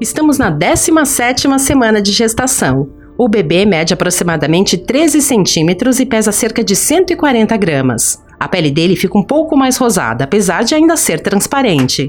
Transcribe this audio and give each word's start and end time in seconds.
Estamos 0.00 0.38
na 0.38 0.50
17ª 0.50 1.58
semana 1.58 2.00
de 2.00 2.10
gestação. 2.10 2.90
O 3.18 3.28
bebê 3.28 3.66
mede 3.66 3.92
aproximadamente 3.92 4.78
13 4.78 5.20
centímetros 5.20 6.00
e 6.00 6.06
pesa 6.06 6.32
cerca 6.32 6.64
de 6.64 6.74
140 6.74 7.54
gramas. 7.58 8.18
A 8.38 8.48
pele 8.48 8.70
dele 8.70 8.96
fica 8.96 9.18
um 9.18 9.22
pouco 9.22 9.54
mais 9.58 9.76
rosada, 9.76 10.24
apesar 10.24 10.64
de 10.64 10.74
ainda 10.74 10.96
ser 10.96 11.20
transparente. 11.20 12.08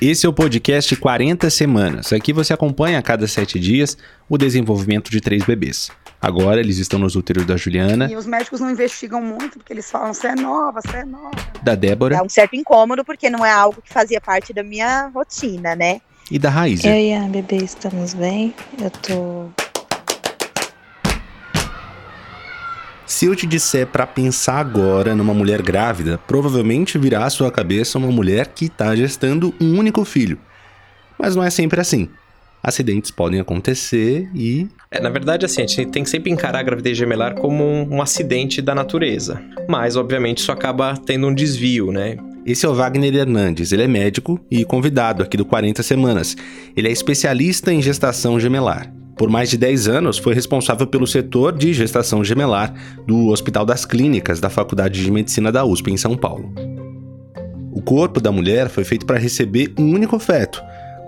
Esse 0.00 0.24
é 0.24 0.28
o 0.30 0.32
podcast 0.32 0.96
40 0.96 1.50
Semanas. 1.50 2.14
Aqui 2.14 2.32
você 2.32 2.54
acompanha 2.54 2.98
a 2.98 3.02
cada 3.02 3.28
sete 3.28 3.60
dias 3.60 3.98
o 4.26 4.38
desenvolvimento 4.38 5.10
de 5.10 5.20
três 5.20 5.44
bebês. 5.44 5.90
Agora 6.20 6.60
eles 6.60 6.76
estão 6.76 6.98
nos 6.98 7.16
úteros 7.16 7.46
da 7.46 7.56
Juliana. 7.56 8.10
E 8.10 8.14
os 8.14 8.26
médicos 8.26 8.60
não 8.60 8.70
investigam 8.70 9.22
muito, 9.22 9.58
porque 9.58 9.72
eles 9.72 9.90
falam, 9.90 10.12
você 10.12 10.28
é 10.28 10.34
nova, 10.34 10.82
você 10.82 10.98
é 10.98 11.04
nova. 11.04 11.30
Da 11.62 11.74
Débora. 11.74 12.16
É 12.16 12.22
um 12.22 12.28
certo 12.28 12.54
incômodo, 12.54 13.04
porque 13.04 13.30
não 13.30 13.44
é 13.44 13.50
algo 13.50 13.80
que 13.80 13.90
fazia 13.90 14.20
parte 14.20 14.52
da 14.52 14.62
minha 14.62 15.08
rotina, 15.14 15.74
né? 15.74 16.00
E 16.30 16.38
da 16.38 16.50
Raiz. 16.50 16.84
Eu 16.84 16.92
e 16.92 17.14
a 17.14 17.22
bebê 17.22 17.56
estamos 17.56 18.12
bem. 18.12 18.54
Eu 18.78 18.90
tô 18.90 19.50
Se 23.10 23.26
eu 23.26 23.34
te 23.34 23.44
disser 23.44 23.88
para 23.88 24.06
pensar 24.06 24.58
agora 24.58 25.16
numa 25.16 25.34
mulher 25.34 25.62
grávida, 25.62 26.16
provavelmente 26.26 26.96
virá 26.96 27.24
à 27.24 27.30
sua 27.30 27.50
cabeça 27.50 27.98
uma 27.98 28.10
mulher 28.10 28.46
que 28.54 28.66
está 28.66 28.94
gestando 28.94 29.52
um 29.60 29.78
único 29.78 30.04
filho. 30.04 30.38
Mas 31.18 31.34
não 31.34 31.42
é 31.42 31.50
sempre 31.50 31.80
assim. 31.80 32.08
Acidentes 32.62 33.10
podem 33.10 33.40
acontecer 33.40 34.28
e. 34.34 34.68
É, 34.90 35.00
na 35.00 35.08
verdade, 35.08 35.46
assim, 35.46 35.62
a 35.62 35.66
gente 35.66 35.86
tem 35.86 36.02
que 36.02 36.10
sempre 36.10 36.30
encarar 36.30 36.60
a 36.60 36.62
gravidez 36.62 36.96
gemelar 36.96 37.34
como 37.34 37.64
um, 37.64 37.96
um 37.96 38.02
acidente 38.02 38.60
da 38.60 38.74
natureza. 38.74 39.40
Mas, 39.68 39.96
obviamente, 39.96 40.38
isso 40.38 40.52
acaba 40.52 40.94
tendo 40.94 41.26
um 41.26 41.34
desvio, 41.34 41.90
né? 41.90 42.16
Esse 42.44 42.66
é 42.66 42.68
o 42.68 42.74
Wagner 42.74 43.14
Hernandes, 43.14 43.70
ele 43.70 43.82
é 43.82 43.88
médico 43.88 44.40
e 44.50 44.64
convidado 44.64 45.22
aqui 45.22 45.36
do 45.36 45.44
40 45.44 45.82
Semanas. 45.82 46.36
Ele 46.76 46.88
é 46.88 46.90
especialista 46.90 47.72
em 47.72 47.82
gestação 47.82 48.40
gemelar. 48.40 48.92
Por 49.16 49.28
mais 49.28 49.50
de 49.50 49.58
10 49.58 49.88
anos, 49.88 50.16
foi 50.16 50.34
responsável 50.34 50.86
pelo 50.86 51.06
setor 51.06 51.52
de 51.52 51.74
gestação 51.74 52.24
gemelar 52.24 52.74
do 53.06 53.28
Hospital 53.28 53.66
das 53.66 53.84
Clínicas 53.84 54.40
da 54.40 54.48
Faculdade 54.48 55.04
de 55.04 55.10
Medicina 55.10 55.52
da 55.52 55.64
USP, 55.64 55.90
em 55.90 55.96
São 55.98 56.16
Paulo. 56.16 56.50
O 57.70 57.82
corpo 57.82 58.18
da 58.18 58.32
mulher 58.32 58.70
foi 58.70 58.82
feito 58.82 59.04
para 59.04 59.18
receber 59.18 59.74
um 59.78 59.92
único 59.92 60.18
feto, 60.18 60.62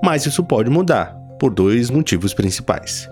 mas 0.04 0.26
isso 0.26 0.44
pode 0.44 0.68
mudar, 0.68 1.16
por 1.42 1.52
dois 1.52 1.90
motivos 1.90 2.32
principais. 2.32 3.10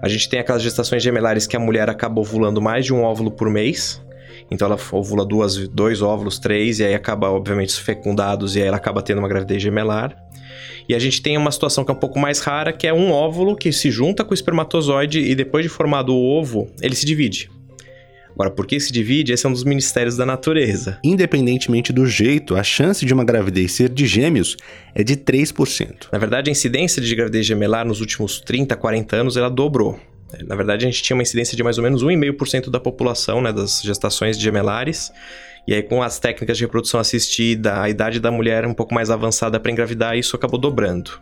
A 0.00 0.06
gente 0.06 0.28
tem 0.28 0.38
aquelas 0.38 0.62
gestações 0.62 1.02
gemelares 1.02 1.48
que 1.48 1.56
a 1.56 1.58
mulher 1.58 1.90
acaba 1.90 2.20
ovulando 2.20 2.62
mais 2.62 2.84
de 2.84 2.94
um 2.94 3.02
óvulo 3.02 3.32
por 3.32 3.50
mês, 3.50 4.00
então 4.48 4.68
ela 4.68 4.78
ovula 4.92 5.26
duas, 5.26 5.66
dois 5.66 6.00
óvulos, 6.00 6.38
três, 6.38 6.78
e 6.78 6.84
aí 6.84 6.94
acaba, 6.94 7.28
obviamente, 7.28 7.74
fecundados, 7.80 8.54
e 8.54 8.62
aí 8.62 8.68
ela 8.68 8.76
acaba 8.76 9.02
tendo 9.02 9.18
uma 9.18 9.26
gravidez 9.26 9.60
gemelar. 9.60 10.16
E 10.88 10.94
a 10.94 10.98
gente 11.00 11.20
tem 11.20 11.36
uma 11.36 11.50
situação 11.50 11.84
que 11.84 11.90
é 11.90 11.94
um 11.94 11.98
pouco 11.98 12.20
mais 12.20 12.38
rara, 12.38 12.72
que 12.72 12.86
é 12.86 12.94
um 12.94 13.10
óvulo 13.10 13.56
que 13.56 13.72
se 13.72 13.90
junta 13.90 14.22
com 14.22 14.30
o 14.30 14.34
espermatozoide 14.34 15.18
e 15.18 15.34
depois 15.34 15.64
de 15.64 15.68
formado 15.68 16.14
o 16.14 16.22
ovo, 16.22 16.70
ele 16.80 16.94
se 16.94 17.04
divide. 17.04 17.50
Agora, 18.34 18.50
por 18.50 18.66
que 18.66 18.78
se 18.80 18.92
divide? 18.92 19.32
Esse 19.32 19.46
é 19.46 19.48
um 19.48 19.52
dos 19.52 19.64
ministérios 19.64 20.16
da 20.16 20.24
natureza. 20.24 20.98
Independentemente 21.04 21.92
do 21.92 22.06
jeito, 22.06 22.56
a 22.56 22.62
chance 22.62 23.04
de 23.04 23.12
uma 23.12 23.24
gravidez 23.24 23.72
ser 23.72 23.88
de 23.88 24.06
gêmeos 24.06 24.56
é 24.94 25.02
de 25.04 25.16
3%. 25.16 26.08
Na 26.10 26.18
verdade, 26.18 26.50
a 26.50 26.52
incidência 26.52 27.00
de 27.00 27.14
gravidez 27.14 27.46
gemelar 27.46 27.86
nos 27.86 28.00
últimos 28.00 28.40
30, 28.40 28.74
40 28.76 29.16
anos, 29.16 29.36
ela 29.36 29.50
dobrou. 29.50 29.98
Na 30.46 30.56
verdade, 30.56 30.86
a 30.86 30.90
gente 30.90 31.02
tinha 31.02 31.14
uma 31.14 31.22
incidência 31.22 31.56
de 31.56 31.62
mais 31.62 31.76
ou 31.76 31.84
menos 31.84 32.02
1,5% 32.02 32.70
da 32.70 32.80
população, 32.80 33.42
né, 33.42 33.52
das 33.52 33.82
gestações 33.82 34.38
gemelares. 34.38 35.12
E 35.66 35.74
aí, 35.74 35.82
com 35.82 36.02
as 36.02 36.18
técnicas 36.18 36.56
de 36.56 36.64
reprodução 36.64 36.98
assistida, 36.98 37.80
a 37.80 37.88
idade 37.88 38.18
da 38.18 38.30
mulher 38.30 38.66
um 38.66 38.74
pouco 38.74 38.94
mais 38.94 39.10
avançada 39.10 39.60
para 39.60 39.70
engravidar, 39.70 40.16
isso 40.16 40.34
acabou 40.34 40.58
dobrando. 40.58 41.12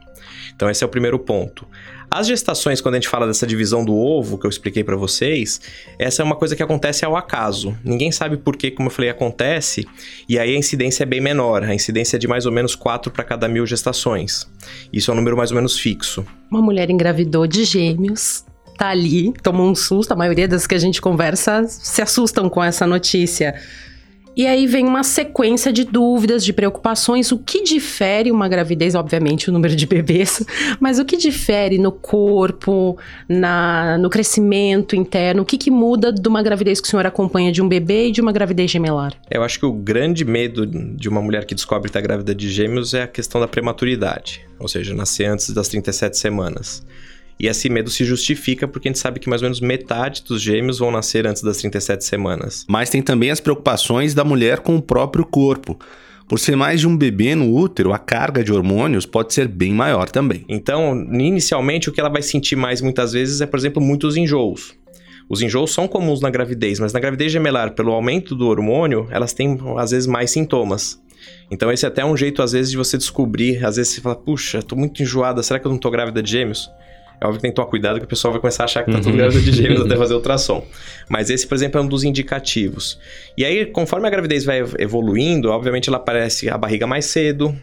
Então, 0.55 0.71
esse 0.71 0.83
é 0.83 0.87
o 0.87 0.91
primeiro 0.91 1.19
ponto. 1.19 1.67
As 2.13 2.27
gestações, 2.27 2.81
quando 2.81 2.97
a 2.97 2.99
gente 2.99 3.09
fala 3.09 3.25
dessa 3.25 3.47
divisão 3.47 3.85
do 3.85 3.95
ovo, 3.95 4.37
que 4.37 4.45
eu 4.45 4.51
expliquei 4.51 4.83
para 4.83 4.97
vocês, 4.97 5.61
essa 5.97 6.23
é 6.23 6.25
uma 6.25 6.35
coisa 6.35 6.57
que 6.57 6.63
acontece 6.63 7.05
ao 7.05 7.17
acaso. 7.17 7.77
Ninguém 7.85 8.11
sabe 8.11 8.37
por 8.37 8.57
que, 8.57 8.69
como 8.69 8.89
eu 8.89 8.93
falei, 8.93 9.11
acontece, 9.11 9.87
e 10.29 10.37
aí 10.37 10.53
a 10.53 10.59
incidência 10.59 11.05
é 11.05 11.07
bem 11.07 11.21
menor. 11.21 11.63
A 11.63 11.73
incidência 11.73 12.17
é 12.17 12.19
de 12.19 12.27
mais 12.27 12.47
ou 12.47 12.53
menos 12.53 12.75
4 12.75 13.13
para 13.13 13.23
cada 13.23 13.47
mil 13.47 13.65
gestações. 13.65 14.51
Isso 14.93 15.13
é 15.13 15.15
um 15.15 15.17
número 15.19 15.37
mais 15.37 15.53
ou 15.53 15.55
menos 15.55 15.79
fixo. 15.79 16.27
Uma 16.51 16.61
mulher 16.61 16.91
engravidou 16.91 17.47
de 17.47 17.63
gêmeos, 17.63 18.45
tá 18.77 18.89
ali, 18.89 19.33
tomou 19.41 19.71
um 19.71 19.75
susto. 19.77 20.11
A 20.11 20.17
maioria 20.17 20.49
das 20.49 20.67
que 20.67 20.75
a 20.75 20.79
gente 20.79 21.01
conversa 21.01 21.65
se 21.69 22.03
assustam 22.03 22.49
com 22.49 22.65
essa 22.65 22.89
notícia. 22.89 23.55
E 24.37 24.47
aí 24.47 24.67
vem 24.67 24.87
uma 24.87 25.03
sequência 25.03 25.73
de 25.73 25.85
dúvidas, 25.85 26.45
de 26.45 26.53
preocupações. 26.53 27.33
O 27.33 27.39
que 27.39 27.63
difere 27.63 28.31
uma 28.31 28.49
gravidez? 28.49 28.95
Obviamente, 28.95 29.51
o 29.51 29.53
número 29.53 29.75
de 29.75 29.87
bebês, 29.87 30.45
mas 30.79 30.99
o 30.99 31.05
que 31.05 31.17
difere 31.17 31.79
no 31.79 31.91
corpo, 31.91 32.97
na, 33.29 33.99
no 33.99 34.09
crescimento 34.09 34.95
interno? 34.95 35.43
O 35.43 35.45
que, 35.45 35.59
que 35.59 35.71
muda 35.71 36.13
de 36.13 36.29
uma 36.29 36.43
gravidez 36.43 36.81
que 36.81 36.87
o 36.87 36.91
senhor 36.91 37.07
acompanha 37.07 37.51
de 37.51 37.61
um 37.61 37.69
bebê 37.69 38.09
e 38.09 38.13
de 38.13 38.21
uma 38.21 38.33
gravidez 38.33 38.71
gemelar? 38.71 39.15
Eu 39.31 39.43
acho 39.43 39.59
que 39.59 39.67
o 39.67 39.73
grande 39.73 40.25
medo 40.25 40.65
de 40.67 41.09
uma 41.09 41.21
mulher 41.21 41.45
que 41.45 41.55
descobre 41.55 41.91
que 41.91 41.91
está 41.91 42.01
grávida 42.01 42.35
de 42.35 42.49
gêmeos 42.49 42.95
é 42.95 43.03
a 43.03 43.09
questão 43.09 43.41
da 43.41 43.49
prematuridade, 43.49 44.47
ou 44.59 44.69
seja, 44.69 44.95
nascer 44.95 45.27
antes 45.27 45.51
das 45.51 45.69
37 45.69 46.17
semanas. 46.17 46.85
E 47.41 47.47
esse 47.47 47.71
medo 47.71 47.89
se 47.89 48.05
justifica 48.05 48.69
porque 48.69 48.87
a 48.87 48.91
gente 48.91 48.99
sabe 48.99 49.19
que 49.19 49.27
mais 49.27 49.41
ou 49.41 49.47
menos 49.47 49.63
metade 49.63 50.23
dos 50.23 50.43
gêmeos 50.43 50.79
vão 50.79 50.91
nascer 50.91 51.27
antes 51.27 51.43
das 51.43 51.57
37 51.57 52.05
semanas. 52.05 52.67
Mas 52.69 52.91
tem 52.91 53.01
também 53.01 53.31
as 53.31 53.41
preocupações 53.41 54.13
da 54.13 54.23
mulher 54.23 54.59
com 54.59 54.77
o 54.77 54.83
próprio 54.83 55.25
corpo. 55.25 55.79
Por 56.29 56.39
ser 56.39 56.55
mais 56.55 56.81
de 56.81 56.87
um 56.87 56.95
bebê 56.95 57.35
no 57.35 57.51
útero, 57.51 57.95
a 57.95 57.99
carga 57.99 58.45
de 58.45 58.53
hormônios 58.53 59.07
pode 59.07 59.33
ser 59.33 59.49
bem 59.49 59.73
maior 59.73 60.11
também. 60.11 60.45
Então, 60.51 60.95
inicialmente, 61.15 61.89
o 61.89 61.93
que 61.93 61.99
ela 61.99 62.11
vai 62.11 62.21
sentir 62.21 62.57
mais 62.57 62.83
muitas 62.83 63.13
vezes 63.13 63.41
é, 63.41 63.47
por 63.47 63.59
exemplo, 63.59 63.83
muitos 63.83 64.19
enjoos. 64.19 64.75
Os 65.27 65.41
enjoos 65.41 65.73
são 65.73 65.89
comuns 65.89 66.21
na 66.21 66.29
gravidez, 66.29 66.79
mas 66.79 66.93
na 66.93 67.01
gravidez 67.01 67.33
gemelar, 67.33 67.75
pelo 67.75 67.93
aumento 67.93 68.35
do 68.35 68.49
hormônio, 68.49 69.09
elas 69.11 69.33
têm 69.33 69.59
às 69.79 69.93
vezes 69.93 70.07
mais 70.07 70.31
sintomas. 70.31 71.01
Então 71.51 71.73
esse 71.73 71.87
é 71.87 71.89
até 71.89 72.05
um 72.05 72.17
jeito 72.17 72.43
às 72.43 72.53
vezes 72.53 72.71
de 72.71 72.77
você 72.77 72.99
descobrir, 72.99 73.65
às 73.65 73.77
vezes 73.77 73.95
você 73.95 74.01
fala, 74.01 74.17
puxa, 74.17 74.63
tô 74.63 74.77
muito 74.77 75.03
enjoada, 75.03 75.43
será 75.43 75.59
que 75.59 75.67
eu 75.67 75.71
não 75.71 75.79
tô 75.79 75.91
grávida 75.91 76.23
de 76.23 76.31
gêmeos? 76.31 76.71
É 77.21 77.27
óbvio 77.27 77.39
que 77.39 77.43
tem 77.43 77.51
que 77.51 77.57
tomar 77.57 77.69
cuidado 77.69 77.99
que 77.99 78.07
o 78.07 78.09
pessoal 78.09 78.33
vai 78.33 78.41
começar 78.41 78.63
a 78.63 78.65
achar 78.65 78.83
que 78.83 78.91
tá 78.91 78.99
tudo 78.99 79.15
grávida 79.15 79.43
de 79.43 79.53
gêmeos 79.53 79.83
até 79.83 79.95
fazer 79.95 80.15
ultrassom. 80.15 80.67
Mas 81.09 81.29
esse, 81.29 81.47
por 81.47 81.55
exemplo, 81.55 81.79
é 81.79 81.85
um 81.85 81.87
dos 81.87 82.03
indicativos. 82.03 82.99
E 83.37 83.45
aí, 83.45 83.67
conforme 83.67 84.07
a 84.07 84.11
gravidez 84.11 84.45
vai 84.45 84.65
evoluindo, 84.79 85.51
obviamente 85.51 85.89
ela 85.91 85.99
aparece 85.99 86.49
a 86.49 86.57
barriga 86.57 86.87
mais 86.87 87.05
cedo, 87.05 87.55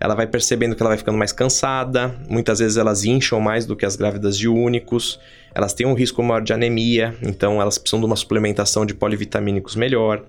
ela 0.00 0.14
vai 0.14 0.26
percebendo 0.26 0.74
que 0.74 0.82
ela 0.82 0.90
vai 0.90 0.98
ficando 0.98 1.18
mais 1.18 1.32
cansada, 1.32 2.14
muitas 2.28 2.58
vezes 2.60 2.76
elas 2.76 3.04
incham 3.04 3.40
mais 3.40 3.66
do 3.66 3.76
que 3.76 3.84
as 3.84 3.94
grávidas 3.94 4.38
de 4.38 4.48
únicos, 4.48 5.20
elas 5.54 5.72
têm 5.72 5.86
um 5.86 5.94
risco 5.94 6.22
maior 6.22 6.42
de 6.42 6.52
anemia, 6.52 7.14
então 7.22 7.60
elas 7.60 7.78
precisam 7.78 8.00
de 8.00 8.06
uma 8.06 8.16
suplementação 8.16 8.84
de 8.84 8.94
polivitamínicos 8.94 9.76
melhor. 9.76 10.22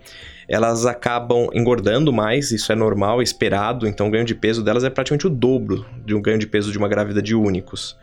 Elas 0.48 0.86
acabam 0.86 1.50
engordando 1.54 2.14
mais, 2.14 2.52
isso 2.52 2.72
é 2.72 2.76
normal, 2.76 3.22
esperado, 3.22 3.88
então 3.88 4.08
o 4.08 4.12
ganho 4.12 4.26
de 4.26 4.36
peso 4.36 4.64
delas 4.64 4.84
é 4.84 4.90
praticamente 4.90 5.26
o 5.26 5.30
dobro 5.30 5.86
de 6.06 6.14
um 6.14 6.22
ganho 6.22 6.38
de 6.38 6.46
peso 6.46 6.72
de 6.72 6.78
uma 6.78 6.88
grávida 6.88 7.22
de 7.22 7.34
únicos. 7.34 7.98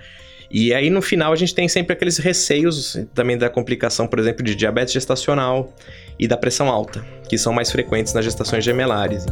E 0.53 0.75
aí 0.75 0.91
no 0.91 1.01
final 1.01 1.33
a 1.33 1.37
gente 1.37 1.55
tem 1.55 1.67
sempre 1.67 1.95
aqueles 1.95 2.19
receios 2.19 2.99
também 3.15 3.39
da 3.39 3.49
complicação, 3.49 4.07
por 4.07 4.19
exemplo, 4.19 4.45
de 4.45 4.55
diabetes 4.55 4.93
gestacional 4.93 5.73
e 6.19 6.29
da 6.29 6.37
pressão 6.37 6.69
alta, 6.69 7.03
que 7.27 7.39
são 7.39 7.55
mais 7.55 7.73
frequentes 7.73 8.13
nas 8.13 8.23
gestações 8.23 8.63
gemelares. 8.63 9.25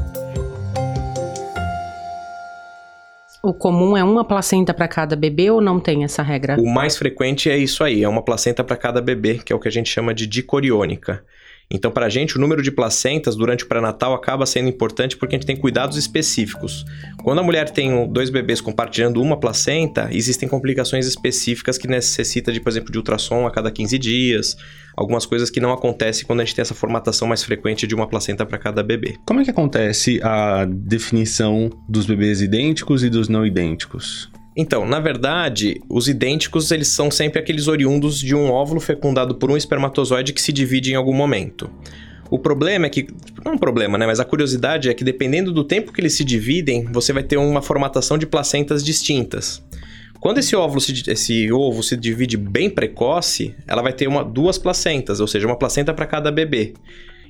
O 3.42 3.53
comum 3.53 3.97
é 3.98 4.03
uma 4.03 4.25
placenta 4.25 4.72
para 4.72 4.88
cada 4.88 5.14
bebê 5.14 5.50
ou 5.50 5.60
não 5.60 5.78
tem 5.78 6.04
essa 6.04 6.22
regra? 6.22 6.59
O 6.59 6.66
mais 6.66 6.97
frequente 6.97 7.50
é 7.50 7.56
isso 7.56 7.84
aí, 7.84 8.03
é 8.03 8.09
uma 8.09 8.22
placenta 8.22 8.64
para 8.64 8.76
cada 8.76 9.03
bebê, 9.03 9.34
que 9.44 9.53
é 9.53 9.56
o 9.56 9.60
que 9.60 9.69
a 9.69 9.72
gente 9.72 9.91
chama 9.91 10.14
de 10.14 10.26
dicoriônica. 10.26 11.22
Então, 11.72 11.91
para 11.92 12.06
a 12.06 12.08
gente, 12.08 12.36
o 12.36 12.41
número 12.41 12.62
de 12.62 12.72
placentas 12.72 13.36
durante 13.36 13.62
o 13.62 13.69
pré-natal 13.69 14.12
acaba 14.12 14.44
sendo 14.44 14.68
importante 14.68 15.16
porque 15.16 15.36
a 15.36 15.39
gente 15.39 15.47
tem 15.47 15.56
cuidados 15.56 15.97
específicos. 15.97 16.84
Quando 17.22 17.39
a 17.39 17.44
mulher 17.44 17.71
tem 17.71 18.10
dois 18.10 18.28
bebês 18.28 18.60
compartilhando 18.60 19.22
uma 19.22 19.39
placenta, 19.39 20.09
existem 20.10 20.48
complicações 20.48 21.06
específicas 21.06 21.78
que 21.78 21.86
necessita 21.86 22.53
de, 22.53 22.60
por 22.60 22.71
exemplo, 22.71 22.91
de 22.91 22.98
ultrassom 22.98 23.47
a 23.47 23.53
cada 23.53 23.71
15 23.71 23.97
dias, 23.98 24.56
algumas 24.97 25.24
coisas 25.24 25.48
que 25.48 25.60
não 25.60 25.72
acontecem 25.72 26.27
quando 26.27 26.41
a 26.41 26.44
gente 26.44 26.56
tem 26.56 26.62
essa 26.62 26.74
formatação 26.74 27.28
mais 27.28 27.44
frequente 27.44 27.86
de 27.86 27.94
uma 27.94 28.09
placenta 28.09 28.44
para 28.44 28.59
cada 28.59 28.83
bebê. 28.83 29.16
Como 29.24 29.39
é 29.39 29.44
que 29.44 29.50
acontece 29.50 30.21
a 30.24 30.65
definição 30.65 31.71
dos 31.89 32.04
bebês 32.04 32.42
idênticos 32.42 33.04
e 33.04 33.09
dos 33.09 33.28
não 33.28 33.47
idênticos? 33.47 34.28
Então, 34.60 34.84
na 34.84 35.01
verdade, 35.01 35.80
os 35.89 36.07
idênticos 36.07 36.71
eles 36.71 36.89
são 36.89 37.10
sempre 37.10 37.39
aqueles 37.39 37.66
oriundos 37.66 38.18
de 38.18 38.34
um 38.34 38.51
óvulo 38.51 38.78
fecundado 38.78 39.34
por 39.34 39.51
um 39.51 39.57
espermatozoide 39.57 40.34
que 40.34 40.42
se 40.42 40.53
divide 40.53 40.92
em 40.92 40.97
algum 40.97 41.15
momento. 41.15 41.71
O 42.30 42.39
problema 42.39 42.84
é 42.84 42.91
que, 42.91 43.07
não 43.42 43.53
é 43.53 43.54
um 43.54 43.59
problema, 43.59 43.97
né, 43.97 44.07
mas 44.07 44.21
a 44.21 44.24
curiosidade 44.24 44.91
é 44.91 44.92
que 44.92 45.03
dependendo 45.03 45.51
do 45.51 45.65
tempo 45.65 45.95
que 45.95 45.98
eles 45.98 46.12
se 46.12 46.22
dividem, 46.22 46.84
você 46.92 47.10
vai 47.10 47.22
ter 47.22 47.39
uma 47.39 47.62
formatação 47.62 48.18
de 48.18 48.27
placentas 48.27 48.84
distintas. 48.84 49.62
Quando 50.21 50.36
esse 50.36 50.54
óvulo 50.54 50.78
se, 50.78 51.04
esse 51.10 51.51
ovo 51.51 51.83
se 51.83 51.97
divide 51.97 52.36
bem 52.36 52.68
precoce, 52.68 53.54
ela 53.66 53.80
vai 53.80 53.95
ter 53.95 54.09
uma, 54.09 54.22
duas 54.22 54.59
placentas, 54.59 55.21
ou 55.21 55.27
seja, 55.27 55.47
uma 55.47 55.56
placenta 55.56 55.95
para 55.95 56.04
cada 56.04 56.30
bebê. 56.30 56.74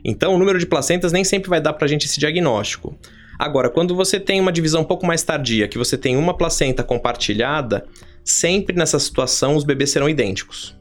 Então, 0.05 0.35
o 0.35 0.39
número 0.39 0.59
de 0.59 0.67
placentas 0.67 1.13
nem 1.13 1.23
sempre 1.23 1.49
vai 1.49 1.61
dar 1.61 1.75
para 1.75 1.85
a 1.85 1.89
gente 1.89 2.07
esse 2.07 2.19
diagnóstico. 2.19 2.99
Agora, 3.41 3.71
quando 3.71 3.97
você 3.97 4.21
tem 4.21 4.39
uma 4.39 4.53
divisão 4.53 4.83
um 4.83 4.85
pouco 4.85 5.07
mais 5.07 5.23
tardia, 5.23 5.67
que 5.67 5.79
você 5.79 5.97
tem 5.97 6.15
uma 6.15 6.37
placenta 6.37 6.85
compartilhada, 6.85 7.87
sempre 8.23 8.77
nessa 8.77 8.99
situação 8.99 9.57
os 9.57 9.65
bebês 9.65 9.89
serão 9.89 10.11
idênticos. 10.11 10.77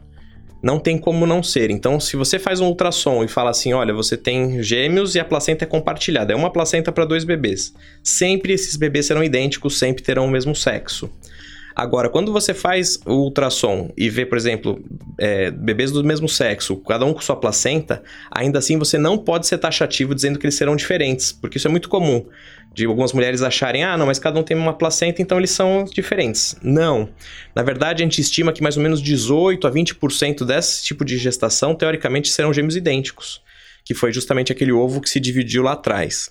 Não 0.61 0.77
tem 0.77 0.97
como 0.97 1.25
não 1.25 1.41
ser. 1.41 1.71
Então, 1.71 2.01
se 2.01 2.17
você 2.17 2.37
faz 2.37 2.59
um 2.59 2.65
ultrassom 2.65 3.23
e 3.23 3.29
fala 3.29 3.51
assim, 3.51 3.71
olha, 3.71 3.93
você 3.93 4.17
tem 4.17 4.61
gêmeos 4.61 5.15
e 5.15 5.21
a 5.21 5.23
placenta 5.23 5.63
é 5.63 5.67
compartilhada, 5.67 6.33
é 6.33 6.35
uma 6.35 6.51
placenta 6.51 6.91
para 6.91 7.05
dois 7.05 7.23
bebês. 7.23 7.73
Sempre 8.03 8.51
esses 8.51 8.75
bebês 8.75 9.05
serão 9.05 9.23
idênticos, 9.23 9.79
sempre 9.79 10.03
terão 10.03 10.25
o 10.25 10.29
mesmo 10.29 10.53
sexo. 10.53 11.09
Agora, 11.79 12.09
quando 12.09 12.33
você 12.33 12.53
faz 12.53 12.99
o 13.05 13.13
ultrassom 13.13 13.89
e 13.95 14.09
vê, 14.09 14.25
por 14.25 14.37
exemplo, 14.37 14.83
é, 15.17 15.49
bebês 15.49 15.93
do 15.93 16.03
mesmo 16.03 16.27
sexo, 16.27 16.75
cada 16.75 17.05
um 17.05 17.13
com 17.13 17.21
sua 17.21 17.37
placenta, 17.37 18.03
ainda 18.29 18.59
assim 18.59 18.77
você 18.77 18.97
não 18.97 19.17
pode 19.17 19.47
ser 19.47 19.57
taxativo 19.59 20.13
dizendo 20.13 20.37
que 20.37 20.45
eles 20.45 20.55
serão 20.55 20.75
diferentes, 20.75 21.31
porque 21.31 21.57
isso 21.57 21.69
é 21.69 21.71
muito 21.71 21.87
comum. 21.87 22.25
De 22.73 22.85
algumas 22.85 23.13
mulheres 23.13 23.41
acharem, 23.41 23.85
ah, 23.85 23.95
não, 23.95 24.07
mas 24.07 24.19
cada 24.19 24.37
um 24.37 24.43
tem 24.43 24.57
uma 24.57 24.73
placenta, 24.73 25.21
então 25.21 25.37
eles 25.37 25.51
são 25.51 25.85
diferentes. 25.85 26.53
Não. 26.61 27.07
Na 27.55 27.63
verdade, 27.63 28.03
a 28.03 28.05
gente 28.05 28.19
estima 28.19 28.51
que 28.51 28.61
mais 28.61 28.75
ou 28.75 28.83
menos 28.83 29.01
18 29.01 29.65
a 29.65 29.71
20% 29.71 30.43
desse 30.43 30.83
tipo 30.83 31.05
de 31.05 31.17
gestação, 31.17 31.73
teoricamente, 31.73 32.29
serão 32.29 32.51
gêmeos 32.51 32.75
idênticos, 32.75 33.41
que 33.85 33.93
foi 33.93 34.11
justamente 34.11 34.51
aquele 34.51 34.73
ovo 34.73 34.99
que 34.99 35.09
se 35.09 35.17
dividiu 35.21 35.63
lá 35.63 35.71
atrás. 35.71 36.29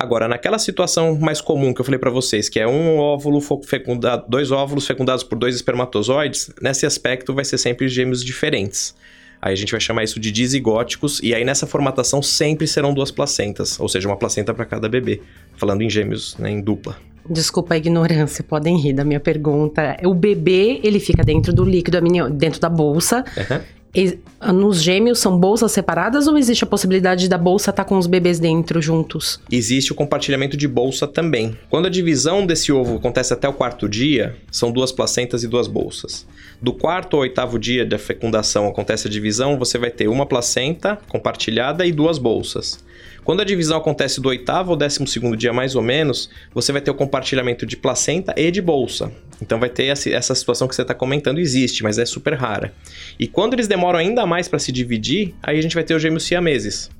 Agora, 0.00 0.28
naquela 0.28 0.60
situação 0.60 1.18
mais 1.18 1.40
comum 1.40 1.74
que 1.74 1.80
eu 1.80 1.84
falei 1.84 1.98
para 1.98 2.08
vocês, 2.08 2.48
que 2.48 2.60
é 2.60 2.68
um 2.68 2.98
óvulo 2.98 3.40
fecundado, 3.40 4.26
dois 4.28 4.52
óvulos 4.52 4.86
fecundados 4.86 5.24
por 5.24 5.36
dois 5.36 5.56
espermatozoides, 5.56 6.52
nesse 6.62 6.86
aspecto 6.86 7.34
vai 7.34 7.44
ser 7.44 7.58
sempre 7.58 7.88
gêmeos 7.88 8.24
diferentes. 8.24 8.94
Aí 9.42 9.52
a 9.52 9.56
gente 9.56 9.72
vai 9.72 9.80
chamar 9.80 10.04
isso 10.04 10.20
de 10.20 10.30
dizigóticos, 10.30 11.20
e 11.20 11.34
aí 11.34 11.44
nessa 11.44 11.66
formatação 11.66 12.22
sempre 12.22 12.64
serão 12.68 12.94
duas 12.94 13.10
placentas, 13.10 13.80
ou 13.80 13.88
seja, 13.88 14.08
uma 14.08 14.16
placenta 14.16 14.54
para 14.54 14.64
cada 14.64 14.88
bebê, 14.88 15.20
falando 15.56 15.82
em 15.82 15.90
gêmeos, 15.90 16.36
né, 16.38 16.48
em 16.48 16.60
dupla. 16.60 16.96
Desculpa 17.28 17.74
a 17.74 17.76
ignorância, 17.76 18.44
podem 18.44 18.80
rir 18.80 18.92
da 18.92 19.04
minha 19.04 19.20
pergunta. 19.20 19.96
O 20.04 20.14
bebê, 20.14 20.80
ele 20.84 21.00
fica 21.00 21.24
dentro 21.24 21.52
do 21.52 21.64
líquido 21.64 21.98
dentro 22.30 22.60
da 22.60 22.68
bolsa. 22.68 23.24
Uhum. 23.36 23.60
Nos 24.52 24.82
gêmeos 24.82 25.18
são 25.18 25.38
bolsas 25.38 25.72
separadas 25.72 26.26
ou 26.26 26.38
existe 26.38 26.62
a 26.62 26.66
possibilidade 26.66 27.28
da 27.28 27.38
bolsa 27.38 27.70
estar 27.70 27.84
tá 27.84 27.88
com 27.88 27.98
os 27.98 28.06
bebês 28.06 28.38
dentro 28.38 28.80
juntos? 28.80 29.40
Existe 29.50 29.92
o 29.92 29.94
compartilhamento 29.94 30.56
de 30.56 30.68
bolsa 30.68 31.06
também. 31.06 31.58
Quando 31.68 31.86
a 31.86 31.90
divisão 31.90 32.46
desse 32.46 32.70
ovo 32.70 32.96
acontece 32.96 33.32
até 33.32 33.48
o 33.48 33.52
quarto 33.52 33.88
dia, 33.88 34.36
são 34.50 34.70
duas 34.70 34.92
placentas 34.92 35.42
e 35.42 35.48
duas 35.48 35.66
bolsas. 35.66 36.26
Do 36.60 36.72
quarto 36.72 37.16
ao 37.16 37.22
oitavo 37.22 37.58
dia 37.58 37.84
da 37.84 37.98
fecundação 37.98 38.66
acontece 38.66 39.08
a 39.08 39.10
divisão, 39.10 39.58
você 39.58 39.78
vai 39.78 39.90
ter 39.90 40.08
uma 40.08 40.26
placenta 40.26 40.98
compartilhada 41.08 41.86
e 41.86 41.92
duas 41.92 42.18
bolsas. 42.18 42.84
Quando 43.24 43.42
a 43.42 43.44
divisão 43.44 43.76
acontece 43.76 44.20
do 44.20 44.28
oitavo 44.28 44.70
ao 44.70 44.76
décimo 44.76 45.06
segundo 45.06 45.36
dia, 45.36 45.52
mais 45.52 45.76
ou 45.76 45.82
menos, 45.82 46.30
você 46.54 46.72
vai 46.72 46.80
ter 46.80 46.90
o 46.90 46.94
compartilhamento 46.94 47.66
de 47.66 47.76
placenta 47.76 48.34
e 48.36 48.50
de 48.50 48.62
bolsa. 48.62 49.12
Então 49.40 49.58
vai 49.58 49.68
ter 49.68 49.84
essa 49.84 50.34
situação 50.34 50.66
que 50.66 50.74
você 50.74 50.82
está 50.82 50.94
comentando, 50.94 51.38
existe, 51.38 51.82
mas 51.82 51.98
é 51.98 52.04
super 52.04 52.34
rara. 52.34 52.72
E 53.18 53.26
quando 53.26 53.54
eles 53.54 53.68
demoram 53.68 53.98
ainda 53.98 54.26
mais 54.26 54.48
para 54.48 54.58
se 54.58 54.72
dividir, 54.72 55.34
aí 55.42 55.58
a 55.58 55.62
gente 55.62 55.74
vai 55.74 55.84
ter 55.84 55.94
os 55.94 56.02
gêmeos 56.02 56.24
siameses, 56.24 56.90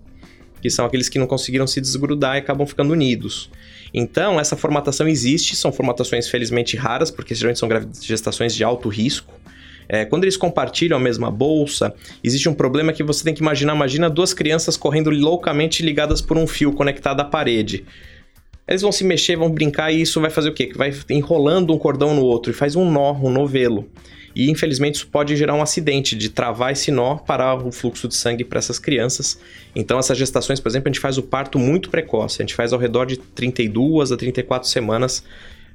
que 0.62 0.70
são 0.70 0.86
aqueles 0.86 1.08
que 1.08 1.18
não 1.18 1.26
conseguiram 1.26 1.66
se 1.66 1.80
desgrudar 1.80 2.36
e 2.36 2.38
acabam 2.38 2.66
ficando 2.66 2.92
unidos. 2.92 3.50
Então, 3.92 4.38
essa 4.38 4.56
formatação 4.56 5.08
existe, 5.08 5.56
são 5.56 5.72
formatações 5.72 6.28
felizmente 6.28 6.76
raras, 6.76 7.10
porque 7.10 7.34
geralmente 7.34 7.58
são 7.58 7.68
gestações 8.00 8.54
de 8.54 8.62
alto 8.62 8.88
risco. 8.88 9.32
É, 9.88 10.04
quando 10.04 10.24
eles 10.24 10.36
compartilham 10.36 10.98
a 10.98 11.00
mesma 11.00 11.30
bolsa, 11.30 11.94
existe 12.22 12.48
um 12.48 12.54
problema 12.54 12.92
que 12.92 13.02
você 13.02 13.24
tem 13.24 13.32
que 13.32 13.40
imaginar. 13.40 13.74
Imagina 13.74 14.10
duas 14.10 14.34
crianças 14.34 14.76
correndo 14.76 15.08
loucamente 15.08 15.82
ligadas 15.82 16.20
por 16.20 16.36
um 16.36 16.46
fio 16.46 16.72
conectado 16.72 17.20
à 17.20 17.24
parede. 17.24 17.86
Eles 18.68 18.82
vão 18.82 18.92
se 18.92 19.02
mexer, 19.02 19.36
vão 19.36 19.50
brincar 19.50 19.90
e 19.90 20.02
isso 20.02 20.20
vai 20.20 20.30
fazer 20.30 20.50
o 20.50 20.54
quê? 20.54 20.70
Vai 20.74 20.92
enrolando 21.08 21.72
um 21.72 21.78
cordão 21.78 22.14
no 22.14 22.22
outro 22.22 22.52
e 22.52 22.54
faz 22.54 22.76
um 22.76 22.90
nó, 22.90 23.12
um 23.14 23.30
novelo. 23.30 23.88
E 24.36 24.50
infelizmente 24.50 24.96
isso 24.96 25.08
pode 25.08 25.34
gerar 25.36 25.54
um 25.54 25.62
acidente 25.62 26.14
de 26.14 26.28
travar 26.28 26.72
esse 26.72 26.90
nó, 26.90 27.16
parar 27.16 27.54
o 27.54 27.72
fluxo 27.72 28.06
de 28.06 28.14
sangue 28.14 28.44
para 28.44 28.58
essas 28.58 28.78
crianças. 28.78 29.40
Então 29.74 29.98
essas 29.98 30.18
gestações, 30.18 30.60
por 30.60 30.68
exemplo, 30.68 30.88
a 30.88 30.92
gente 30.92 31.00
faz 31.00 31.16
o 31.16 31.22
parto 31.22 31.58
muito 31.58 31.88
precoce, 31.88 32.42
a 32.42 32.44
gente 32.44 32.54
faz 32.54 32.72
ao 32.72 32.78
redor 32.78 33.06
de 33.06 33.16
32 33.16 34.12
a 34.12 34.16
34 34.16 34.68
semanas 34.68 35.24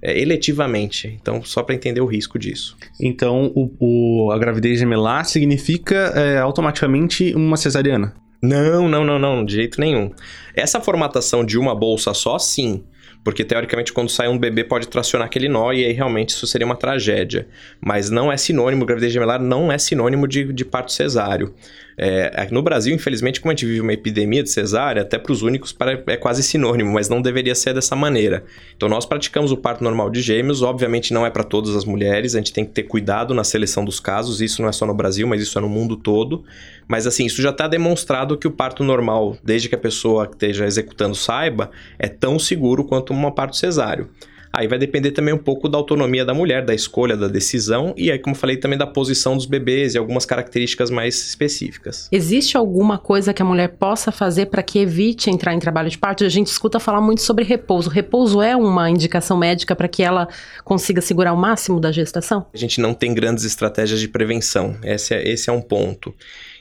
é, 0.02 0.20
eletivamente. 0.20 1.18
Então, 1.22 1.42
só 1.44 1.64
para 1.64 1.74
entender 1.74 2.02
o 2.02 2.06
risco 2.06 2.38
disso. 2.38 2.76
Então, 3.00 3.52
o, 3.56 3.72
o, 3.80 4.32
a 4.32 4.38
gravidez 4.38 4.78
gemelar 4.78 5.26
significa 5.26 5.96
é, 6.14 6.38
automaticamente 6.38 7.34
uma 7.34 7.56
cesariana? 7.56 8.14
Não, 8.44 8.90
não, 8.90 9.06
não, 9.06 9.18
não, 9.18 9.46
de 9.46 9.56
jeito 9.56 9.80
nenhum. 9.80 10.12
Essa 10.54 10.82
formatação 10.82 11.46
de 11.46 11.58
uma 11.58 11.74
bolsa 11.74 12.14
só, 12.14 12.38
sim. 12.38 12.84
Porque, 13.24 13.46
teoricamente, 13.46 13.94
quando 13.94 14.10
sai 14.10 14.28
um 14.28 14.38
bebê, 14.38 14.66
pode 14.66 14.90
tracionar 14.90 15.28
aquele 15.28 15.48
nó 15.48 15.72
e 15.72 15.86
aí 15.86 15.94
realmente 15.94 16.32
isso 16.32 16.46
seria 16.46 16.66
uma 16.66 16.76
tragédia. 16.76 17.48
Mas 17.80 18.10
não 18.10 18.30
é 18.30 18.36
sinônimo, 18.36 18.86
gravidez 18.86 19.14
gemelar 19.14 19.42
não 19.42 19.72
é 19.72 19.78
sinônimo 19.78 20.28
de, 20.28 20.52
de 20.52 20.66
parto 20.66 20.92
cesáreo. 20.92 21.54
É, 21.98 22.48
no 22.52 22.62
Brasil, 22.62 22.94
infelizmente, 22.94 23.40
como 23.40 23.52
a 23.52 23.56
gente 23.56 23.66
vive 23.66 23.82
uma 23.82 23.94
epidemia 23.94 24.44
de 24.44 24.50
cesárea, 24.50 25.02
até 25.02 25.18
para 25.18 25.32
os 25.32 25.42
únicos 25.42 25.76
é 26.08 26.18
quase 26.18 26.44
sinônimo, 26.44 26.92
mas 26.94 27.10
não 27.10 27.22
deveria 27.22 27.56
ser 27.56 27.74
dessa 27.74 27.96
maneira. 27.96 28.44
Então, 28.76 28.90
nós 28.90 29.06
praticamos 29.06 29.52
o 29.52 29.58
parto 29.58 29.84
normal 29.84 30.10
de 30.10 30.22
gêmeos, 30.22 30.62
obviamente 30.62 31.14
não 31.14 31.26
é 31.26 31.30
para 31.30 31.44
todas 31.44 31.76
as 31.76 31.86
mulheres, 31.86 32.36
a 32.36 32.40
gente 32.40 32.54
tem 32.54 32.66
que 32.66 32.72
ter 32.72 32.84
cuidado 32.84 33.34
na 33.34 33.44
seleção 33.44 33.86
dos 33.86 34.00
casos, 34.00 34.42
isso 34.42 34.62
não 34.62 34.70
é 34.70 34.72
só 34.72 34.86
no 34.86 34.94
Brasil, 34.94 35.28
mas 35.28 35.42
isso 35.42 35.58
é 35.58 35.62
no 35.62 35.70
mundo 35.70 35.96
todo. 35.96 36.44
Mas 36.88 37.08
assim, 37.08 37.26
isso 37.26 37.42
já 37.42 37.52
está 37.52 37.68
demonstrado 37.68 38.38
que 38.38 38.48
o 38.48 38.52
parto 38.52 38.84
normal, 38.84 39.38
desde 39.44 39.70
que 39.70 39.76
a 39.76 39.78
pessoa 39.78 40.28
que 40.28 40.34
esteja 40.34 40.66
executando 40.66 41.16
saiba, 41.16 41.72
é 41.98 42.08
tão 42.08 42.38
seguro 42.38 42.84
quanto 42.84 43.14
um 43.14 43.32
parto 43.32 43.56
cesáreo. 43.56 44.10
Aí 44.56 44.68
vai 44.68 44.78
depender 44.78 45.12
também 45.12 45.34
um 45.34 45.38
pouco 45.38 45.68
da 45.68 45.80
autonomia 45.80 46.24
da 46.24 46.32
mulher, 46.32 46.64
da 46.64 46.76
escolha, 46.76 47.18
da 47.18 47.28
decisão 47.28 47.92
e 47.98 48.12
aí, 48.12 48.20
como 48.20 48.36
falei, 48.36 48.56
também 48.56 48.78
da 48.78 48.86
posição 48.86 49.36
dos 49.36 49.48
bebês 49.48 49.96
e 49.96 49.98
algumas 49.98 50.28
características 50.28 50.92
mais 50.92 51.16
específicas. 51.16 52.08
Existe 52.12 52.56
alguma 52.56 53.00
coisa 53.00 53.34
que 53.34 53.42
a 53.42 53.46
mulher 53.46 53.70
possa 53.70 54.12
fazer 54.12 54.46
para 54.46 54.62
que 54.62 54.78
evite 54.78 55.32
entrar 55.32 55.56
em 55.56 55.60
trabalho 55.60 55.90
de 55.90 55.98
parto? 55.98 56.24
A 56.24 56.30
gente 56.30 56.48
escuta 56.48 56.80
falar 56.80 57.02
muito 57.02 57.24
sobre 57.24 57.44
repouso. 57.44 57.90
Repouso 57.90 58.44
é 58.44 58.56
uma 58.56 58.92
indicação 58.92 59.38
médica 59.38 59.76
para 59.76 59.88
que 59.88 60.04
ela 60.04 60.28
consiga 60.64 61.02
segurar 61.02 61.34
o 61.34 61.38
máximo 61.38 61.80
da 61.80 61.92
gestação? 61.92 62.46
A 62.54 62.58
gente 62.58 62.80
não 62.80 62.94
tem 62.94 63.12
grandes 63.12 63.46
estratégias 63.46 64.00
de 64.00 64.08
prevenção. 64.08 64.78
Esse 64.84 65.16
é, 65.16 65.28
esse 65.28 65.50
é 65.50 65.54
um 65.54 65.62
ponto. 65.62 66.14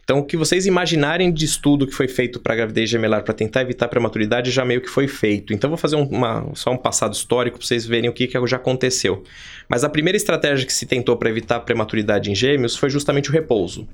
Então, 0.04 0.18
o 0.18 0.24
que 0.24 0.36
vocês 0.36 0.66
imaginarem 0.66 1.32
de 1.32 1.44
estudo 1.44 1.86
que 1.86 1.94
foi 1.94 2.08
feito 2.08 2.40
para 2.40 2.56
gravidez 2.56 2.90
gemelar 2.90 3.22
para 3.22 3.32
tentar 3.32 3.62
evitar 3.62 3.86
prematuridade 3.86 4.50
já 4.50 4.64
meio 4.64 4.80
que 4.80 4.88
foi 4.88 5.06
feito. 5.06 5.54
Então, 5.54 5.70
vou 5.70 5.76
fazer 5.76 5.94
uma, 5.94 6.50
só 6.54 6.72
um 6.72 6.76
passado 6.76 7.12
histórico 7.14 7.56
para 7.56 7.66
vocês 7.66 7.86
verem 7.86 8.10
o 8.10 8.12
que, 8.12 8.26
que 8.26 8.46
já 8.46 8.56
aconteceu. 8.56 9.22
Mas 9.68 9.84
a 9.84 9.88
primeira 9.88 10.16
estratégia 10.16 10.66
que 10.66 10.72
se 10.72 10.86
tentou 10.86 11.16
para 11.16 11.30
evitar 11.30 11.60
prematuridade 11.60 12.30
em 12.30 12.34
gêmeos 12.34 12.76
foi 12.76 12.90
justamente 12.90 13.30
o 13.30 13.32
repouso. 13.32 13.86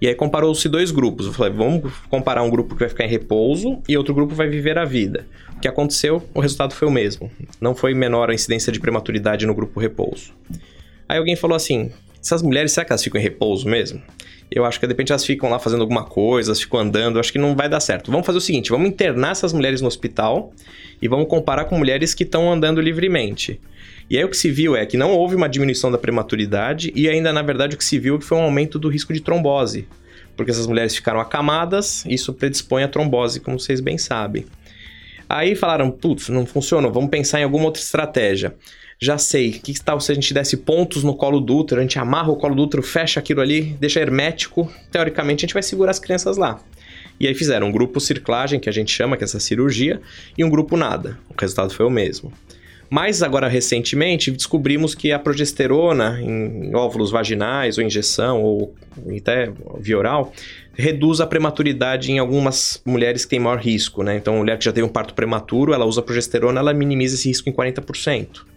E 0.00 0.08
aí 0.08 0.14
comparou-se 0.14 0.68
dois 0.68 0.90
grupos. 0.90 1.26
Eu 1.26 1.32
falei, 1.32 1.52
vamos 1.52 1.92
comparar 2.10 2.42
um 2.42 2.50
grupo 2.50 2.74
que 2.74 2.80
vai 2.80 2.88
ficar 2.88 3.04
em 3.04 3.08
repouso 3.08 3.80
e 3.88 3.96
outro 3.96 4.12
grupo 4.12 4.34
vai 4.34 4.48
viver 4.48 4.76
a 4.76 4.84
vida. 4.84 5.24
O 5.56 5.60
que 5.60 5.68
aconteceu? 5.68 6.22
O 6.34 6.40
resultado 6.40 6.74
foi 6.74 6.88
o 6.88 6.90
mesmo. 6.90 7.30
Não 7.60 7.76
foi 7.76 7.94
menor 7.94 8.28
a 8.28 8.34
incidência 8.34 8.72
de 8.72 8.80
prematuridade 8.80 9.46
no 9.46 9.54
grupo 9.54 9.78
repouso. 9.78 10.32
Aí 11.08 11.16
alguém 11.16 11.36
falou 11.36 11.54
assim: 11.54 11.92
essas 12.20 12.42
mulheres, 12.42 12.72
será 12.72 12.84
que 12.84 12.92
elas 12.92 13.04
ficam 13.04 13.20
em 13.20 13.24
repouso 13.24 13.68
mesmo? 13.68 14.02
Eu 14.50 14.64
acho 14.64 14.78
que 14.78 14.86
de 14.86 14.92
repente 14.92 15.10
elas 15.10 15.24
ficam 15.24 15.50
lá 15.50 15.58
fazendo 15.58 15.80
alguma 15.80 16.04
coisa, 16.04 16.50
elas 16.50 16.60
ficam 16.60 16.80
andando, 16.80 17.18
acho 17.18 17.32
que 17.32 17.38
não 17.38 17.56
vai 17.56 17.68
dar 17.68 17.80
certo. 17.80 18.10
Vamos 18.10 18.26
fazer 18.26 18.38
o 18.38 18.40
seguinte: 18.40 18.70
vamos 18.70 18.88
internar 18.88 19.32
essas 19.32 19.52
mulheres 19.52 19.80
no 19.80 19.88
hospital 19.88 20.52
e 21.00 21.08
vamos 21.08 21.28
comparar 21.28 21.64
com 21.64 21.76
mulheres 21.76 22.14
que 22.14 22.22
estão 22.22 22.52
andando 22.52 22.80
livremente. 22.80 23.60
E 24.08 24.18
aí 24.18 24.24
o 24.24 24.28
que 24.28 24.36
se 24.36 24.50
viu 24.50 24.76
é 24.76 24.84
que 24.84 24.96
não 24.96 25.12
houve 25.12 25.34
uma 25.34 25.48
diminuição 25.48 25.90
da 25.90 25.98
prematuridade 25.98 26.92
e 26.94 27.08
ainda, 27.08 27.32
na 27.32 27.42
verdade, 27.42 27.74
o 27.74 27.78
que 27.78 27.84
se 27.84 27.98
viu 27.98 28.16
é 28.16 28.18
que 28.18 28.24
foi 28.24 28.38
um 28.38 28.42
aumento 28.42 28.78
do 28.78 28.88
risco 28.88 29.12
de 29.12 29.20
trombose. 29.20 29.88
Porque 30.36 30.50
essas 30.50 30.66
mulheres 30.66 30.94
ficaram 30.94 31.20
acamadas, 31.20 32.04
isso 32.06 32.32
predispõe 32.32 32.82
a 32.82 32.88
trombose, 32.88 33.40
como 33.40 33.58
vocês 33.58 33.80
bem 33.80 33.96
sabem. 33.96 34.44
Aí 35.28 35.54
falaram, 35.54 35.90
putz, 35.90 36.28
não 36.28 36.44
funcionou, 36.44 36.92
vamos 36.92 37.08
pensar 37.08 37.40
em 37.40 37.44
alguma 37.44 37.64
outra 37.64 37.80
estratégia 37.80 38.54
já 39.04 39.18
sei. 39.18 39.50
O 39.50 39.52
que 39.60 39.80
tal 39.82 40.00
se 40.00 40.10
a 40.10 40.14
gente 40.14 40.32
desse 40.32 40.56
pontos 40.56 41.04
no 41.04 41.14
colo 41.14 41.40
do 41.40 41.56
útero, 41.56 41.80
a 41.80 41.84
gente 41.84 41.98
amarra 41.98 42.30
o 42.30 42.36
colo 42.36 42.54
do 42.54 42.62
útero, 42.62 42.82
fecha 42.82 43.20
aquilo 43.20 43.40
ali, 43.40 43.76
deixa 43.78 44.00
hermético, 44.00 44.72
teoricamente 44.90 45.44
a 45.44 45.46
gente 45.46 45.54
vai 45.54 45.62
segurar 45.62 45.90
as 45.90 45.98
crianças 45.98 46.36
lá. 46.36 46.60
E 47.18 47.28
aí 47.28 47.34
fizeram 47.34 47.68
um 47.68 47.72
grupo 47.72 48.00
circlagem, 48.00 48.58
que 48.58 48.68
a 48.68 48.72
gente 48.72 48.90
chama, 48.90 49.16
que 49.16 49.22
é 49.22 49.26
essa 49.26 49.38
cirurgia, 49.38 50.00
e 50.36 50.44
um 50.44 50.50
grupo 50.50 50.76
nada. 50.76 51.18
O 51.30 51.40
resultado 51.40 51.72
foi 51.72 51.86
o 51.86 51.90
mesmo. 51.90 52.32
Mas 52.90 53.22
agora 53.22 53.48
recentemente 53.48 54.30
descobrimos 54.30 54.94
que 54.94 55.10
a 55.10 55.18
progesterona 55.18 56.20
em 56.20 56.74
óvulos 56.74 57.10
vaginais 57.10 57.78
ou 57.78 57.84
injeção 57.84 58.42
ou 58.42 58.74
até 59.16 59.50
via 59.80 59.98
oral 59.98 60.32
reduz 60.74 61.20
a 61.20 61.26
prematuridade 61.26 62.12
em 62.12 62.18
algumas 62.18 62.80
mulheres 62.84 63.24
que 63.24 63.30
têm 63.30 63.40
maior 63.40 63.58
risco, 63.58 64.02
né? 64.02 64.16
Então, 64.16 64.36
mulher 64.36 64.58
que 64.58 64.64
já 64.64 64.72
teve 64.72 64.86
um 64.86 64.90
parto 64.90 65.14
prematuro, 65.14 65.72
ela 65.72 65.84
usa 65.84 66.02
progesterona, 66.02 66.60
ela 66.60 66.74
minimiza 66.74 67.14
esse 67.14 67.28
risco 67.28 67.48
em 67.48 67.52
40%. 67.52 68.53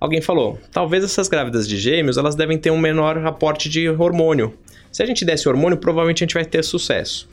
Alguém 0.00 0.20
falou, 0.20 0.58
talvez 0.70 1.02
essas 1.02 1.28
grávidas 1.28 1.66
de 1.66 1.76
gêmeos, 1.78 2.16
elas 2.16 2.34
devem 2.34 2.58
ter 2.58 2.70
um 2.70 2.78
menor 2.78 3.18
aporte 3.26 3.68
de 3.68 3.88
hormônio. 3.88 4.54
Se 4.92 5.02
a 5.02 5.06
gente 5.06 5.24
desse 5.24 5.48
hormônio, 5.48 5.78
provavelmente 5.78 6.22
a 6.22 6.26
gente 6.26 6.34
vai 6.34 6.44
ter 6.44 6.62
sucesso. 6.62 7.28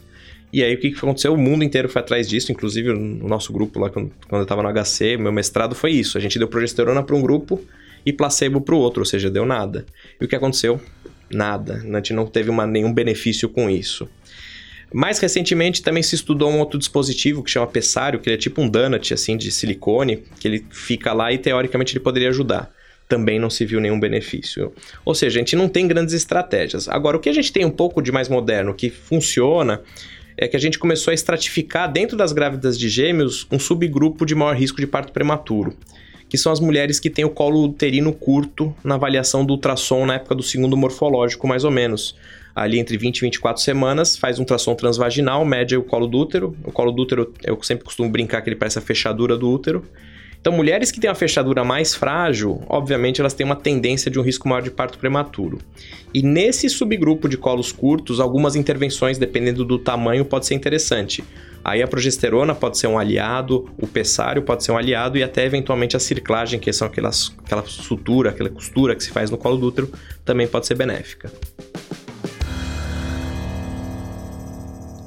E 0.52 0.64
aí 0.64 0.76
o 0.76 0.78
que, 0.78 0.90
aconteceu? 0.90 1.34
O 1.34 1.38
mundo 1.38 1.64
inteiro 1.64 1.90
foi 1.90 2.02
atrás 2.02 2.30
disso, 2.30 2.52
inclusive 2.52 2.92
o 2.92 3.28
nosso 3.28 3.52
grupo 3.52 3.80
lá, 3.80 3.90
quando 3.90 4.12
eu 4.32 4.44
estava 4.44 4.62
no 4.62 4.70
HC, 4.70 5.18
meu 5.18 5.32
mestrado 5.32 5.74
foi 5.74 5.92
isso. 5.92 6.18
A 6.18 6.22
gente 6.22 6.38
deu 6.38 6.48
progesterona 6.48 7.02
para 7.02 7.16
um 7.16 7.22
grupo 7.22 7.60
e 8.06 8.14
placebo 8.14 8.62
para 8.62 8.76
o 8.76 8.78
outro, 8.78 9.02
ou 9.02 9.06
seja, 9.06 9.32
deu 9.32 9.46
nada. 9.46 9.86
E 10.22 10.26
o 10.26 10.28
que 10.28 10.36
aconteceu? 10.36 10.80
Nada. 11.32 11.82
A 11.84 11.96
gente 11.96 12.14
não 12.14 12.28
teve 12.28 12.52
uma, 12.52 12.68
nenhum 12.68 12.94
benefício 12.94 13.50
com 13.50 13.68
isso. 13.68 14.08
Mais 14.94 15.18
recentemente 15.18 15.82
também 15.82 16.04
se 16.04 16.14
estudou 16.14 16.52
um 16.52 16.60
outro 16.60 16.78
dispositivo 16.78 17.42
que 17.42 17.50
chama 17.50 17.66
Pessário, 17.66 18.20
que 18.20 18.30
ele 18.30 18.36
é 18.36 18.40
tipo 18.40 18.62
um 18.62 18.70
donut 18.70 19.12
assim 19.12 19.36
de 19.36 19.52
silicone, 19.52 20.24
que 20.40 20.48
ele 20.48 20.66
fica 20.70 21.12
lá 21.12 21.34
e 21.34 21.40
teoricamente 21.40 21.94
ele 21.94 22.04
poderia 22.04 22.30
ajudar. 22.30 22.72
Também 23.10 23.40
não 23.40 23.50
se 23.50 23.66
viu 23.66 23.82
nenhum 23.82 24.00
benefício. 24.00 24.72
Ou 25.04 25.16
seja, 25.16 25.38
a 25.38 25.42
gente 25.42 25.56
não 25.56 25.68
tem 25.68 25.88
grandes 25.88 26.14
estratégias. 26.14 26.88
Agora, 26.88 27.18
o 27.18 27.20
que 27.20 27.28
a 27.28 27.34
gente 27.34 27.52
tem 27.52 27.66
um 27.66 27.72
pouco 27.72 28.04
de 28.04 28.12
mais 28.12 28.30
moderno 28.30 28.74
que 28.74 28.92
funciona 28.92 29.82
é 30.38 30.48
que 30.48 30.56
a 30.56 30.60
gente 30.60 30.78
começou 30.78 31.12
a 31.12 31.16
estratificar 31.16 31.92
dentro 31.92 32.16
das 32.16 32.32
grávidas 32.32 32.78
de 32.78 32.88
gêmeos 32.88 33.48
um 33.52 33.60
subgrupo 33.60 34.26
de 34.26 34.36
maior 34.36 34.56
risco 34.56 34.80
de 34.80 34.88
parto 34.88 35.12
prematuro, 35.12 35.76
que 36.30 36.38
são 36.38 36.52
as 36.52 36.60
mulheres 36.60 37.00
que 37.00 37.10
têm 37.10 37.26
o 37.26 37.30
colo 37.30 37.64
uterino 37.64 38.14
curto 38.14 38.76
na 38.84 38.96
avaliação 38.96 39.44
do 39.44 39.54
ultrassom 39.54 40.06
na 40.06 40.16
época 40.16 40.36
do 40.36 40.44
segundo 40.44 40.78
morfológico, 40.78 41.48
mais 41.48 41.64
ou 41.64 41.72
menos. 41.72 42.16
Ali 42.56 42.80
entre 42.80 42.98
20 42.98 43.18
e 43.18 43.22
24 43.22 43.62
semanas, 43.62 44.16
faz 44.16 44.38
um 44.38 44.42
ultrassom 44.42 44.76
transvaginal, 44.76 45.44
mede 45.44 45.76
o 45.76 45.84
colo 45.84 46.08
do 46.08 46.20
útero. 46.20 46.56
O 46.64 46.72
colo 46.72 46.92
do 46.92 47.02
útero, 47.02 47.34
eu 47.44 47.62
sempre 47.64 47.84
costumo 47.84 48.10
brincar 48.10 48.42
que 48.42 48.50
ele 48.50 48.56
parece 48.56 48.78
a 48.78 48.82
fechadura 48.82 49.36
do 49.38 49.50
útero. 49.50 49.84
Então, 50.44 50.52
mulheres 50.52 50.92
que 50.92 51.00
têm 51.00 51.10
a 51.10 51.16
fechadura 51.16 51.64
mais 51.64 51.96
frágil, 51.96 52.62
obviamente 52.68 53.22
elas 53.22 53.34
têm 53.34 53.46
uma 53.46 53.56
tendência 53.56 54.12
de 54.12 54.20
um 54.20 54.22
risco 54.22 54.46
maior 54.46 54.62
de 54.62 54.70
parto 54.70 55.00
prematuro. 55.00 55.58
E 56.14 56.22
nesse 56.22 56.70
subgrupo 56.70 57.30
de 57.30 57.38
colos 57.38 57.72
curtos, 57.72 58.20
algumas 58.20 58.58
intervenções, 58.58 59.18
dependendo 59.18 59.64
do 59.64 59.80
tamanho, 59.80 60.26
pode 60.26 60.46
ser 60.46 60.54
interessante. 60.54 61.24
Aí 61.64 61.82
a 61.82 61.88
progesterona 61.88 62.54
pode 62.54 62.78
ser 62.78 62.88
um 62.88 63.00
aliado, 63.00 63.70
o 63.82 63.88
pessário 63.88 64.42
pode 64.42 64.66
ser 64.66 64.74
um 64.74 64.78
aliado 64.78 65.18
e 65.18 65.24
até 65.24 65.46
eventualmente 65.46 65.96
a 65.96 66.00
circlagem, 66.00 66.60
que 66.60 66.74
são 66.74 66.90
aquelas, 66.90 67.34
aquela 67.46 67.64
sutura, 67.66 68.32
aquela 68.32 68.50
costura 68.50 68.98
que 68.98 69.04
se 69.04 69.12
faz 69.12 69.32
no 69.32 69.38
colo 69.38 69.56
do 69.56 69.68
útero, 69.68 69.90
também 70.26 70.46
pode 70.46 70.68
ser 70.68 70.76
benéfica. 70.76 71.32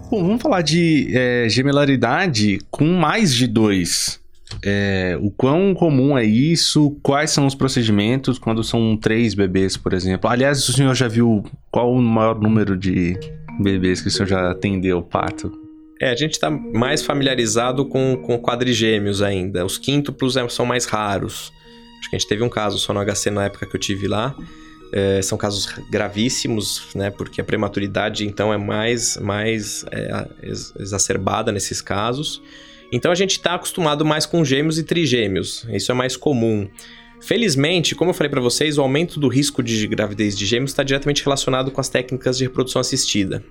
Bom, 0.09 0.23
vamos 0.23 0.41
falar 0.41 0.63
de 0.63 1.11
é, 1.13 1.49
gemelaridade 1.49 2.61
com 2.71 2.87
mais 2.87 3.35
de 3.35 3.49
dois. 3.49 4.21
É, 4.65 5.19
o 5.21 5.33
quão 5.33 5.75
comum 5.75 6.17
é 6.17 6.25
isso? 6.25 6.97
Quais 7.03 7.31
são 7.31 7.45
os 7.45 7.57
procedimentos 7.57 8.39
quando 8.39 8.63
são 8.63 8.97
três 8.97 9.35
bebês, 9.35 9.77
por 9.77 9.93
exemplo? 9.93 10.31
Aliás, 10.31 10.69
o 10.69 10.73
senhor 10.73 10.95
já 10.95 11.09
viu 11.09 11.45
qual 11.73 11.93
o 11.93 12.01
maior 12.01 12.41
número 12.41 12.77
de 12.77 13.19
bebês 13.61 14.01
que 14.01 14.07
o 14.07 14.11
senhor 14.11 14.29
já 14.29 14.53
atendeu 14.53 15.03
parto? 15.03 15.51
É, 16.01 16.11
a 16.11 16.17
gente 16.17 16.33
está 16.33 16.51
mais 16.51 17.03
familiarizado 17.03 17.85
com, 17.87 18.17
com 18.17 18.39
quadrigêmeos 18.39 19.23
ainda. 19.23 19.67
Os 19.67 19.77
quíntuplos 19.77 20.37
é, 20.37 20.49
são 20.49 20.65
mais 20.65 20.85
raros. 20.85 21.53
Acho 21.99 22.11
que 22.11 22.17
a 22.17 22.19
gente 22.19 22.29
teve 22.29 22.45
um 22.45 22.49
caso 22.49 22.79
só 22.79 22.93
no 22.93 23.05
HC 23.05 23.31
na 23.31 23.47
época 23.47 23.67
que 23.67 23.75
eu 23.75 23.81
tive 23.81 24.07
lá. 24.07 24.37
É, 24.93 25.21
são 25.21 25.37
casos 25.37 25.67
gravíssimos, 25.91 26.89
né? 26.95 27.11
Porque 27.11 27.41
a 27.41 27.45
prematuridade, 27.45 28.27
então, 28.27 28.53
é 28.53 28.57
mais, 28.57 29.17
mais 29.19 29.85
é, 29.91 30.29
exacerbada 30.79 31.51
nesses 31.51 31.81
casos. 31.81 32.41
Então 32.93 33.11
a 33.11 33.15
gente 33.15 33.33
está 33.33 33.55
acostumado 33.55 34.05
mais 34.05 34.27
com 34.27 34.45
gêmeos 34.45 34.79
e 34.79 34.85
trigêmeos. 34.85 35.67
Isso 35.71 35.91
é 35.91 35.95
mais 35.95 36.17
comum. 36.17 36.69
Felizmente, 37.21 37.95
como 37.95 38.11
eu 38.11 38.15
falei 38.15 38.31
para 38.31 38.41
vocês, 38.41 38.79
o 38.79 38.83
aumento 38.83 39.19
do 39.19 39.27
risco 39.27 39.63
de 39.63 39.87
gravidez 39.87 40.37
de 40.37 40.45
gêmeos 40.45 40.71
está 40.71 40.83
diretamente 40.83 41.25
relacionado 41.25 41.71
com 41.71 41.81
as 41.81 41.89
técnicas 41.89 42.37
de 42.37 42.45
reprodução 42.45 42.81
assistida. 42.81 43.43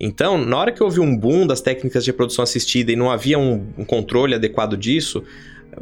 Então, 0.00 0.38
na 0.38 0.56
hora 0.56 0.72
que 0.72 0.82
houve 0.82 0.98
um 0.98 1.16
boom 1.16 1.46
das 1.46 1.60
técnicas 1.60 2.04
de 2.04 2.10
reprodução 2.10 2.42
assistida 2.42 2.90
e 2.90 2.96
não 2.96 3.10
havia 3.10 3.38
um, 3.38 3.68
um 3.76 3.84
controle 3.84 4.34
adequado 4.34 4.76
disso, 4.76 5.22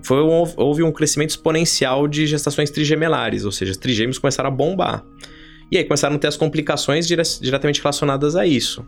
foi, 0.03 0.19
houve 0.57 0.83
um 0.83 0.93
crescimento 0.93 1.31
exponencial 1.31 2.07
de 2.07 2.27
gestações 2.27 2.71
trigemelares, 2.71 3.45
ou 3.45 3.53
seja, 3.53 3.73
os 3.73 3.77
trigêmeos 3.77 4.19
começaram 4.19 4.49
a 4.49 4.53
bombar. 4.53 5.05
E 5.71 5.79
aí 5.79 5.85
começaram 5.85 6.17
a 6.17 6.19
ter 6.19 6.27
as 6.27 6.37
complicações 6.37 7.07
dire 7.07 7.23
diretamente 7.41 7.81
relacionadas 7.81 8.35
a 8.35 8.45
isso. 8.45 8.85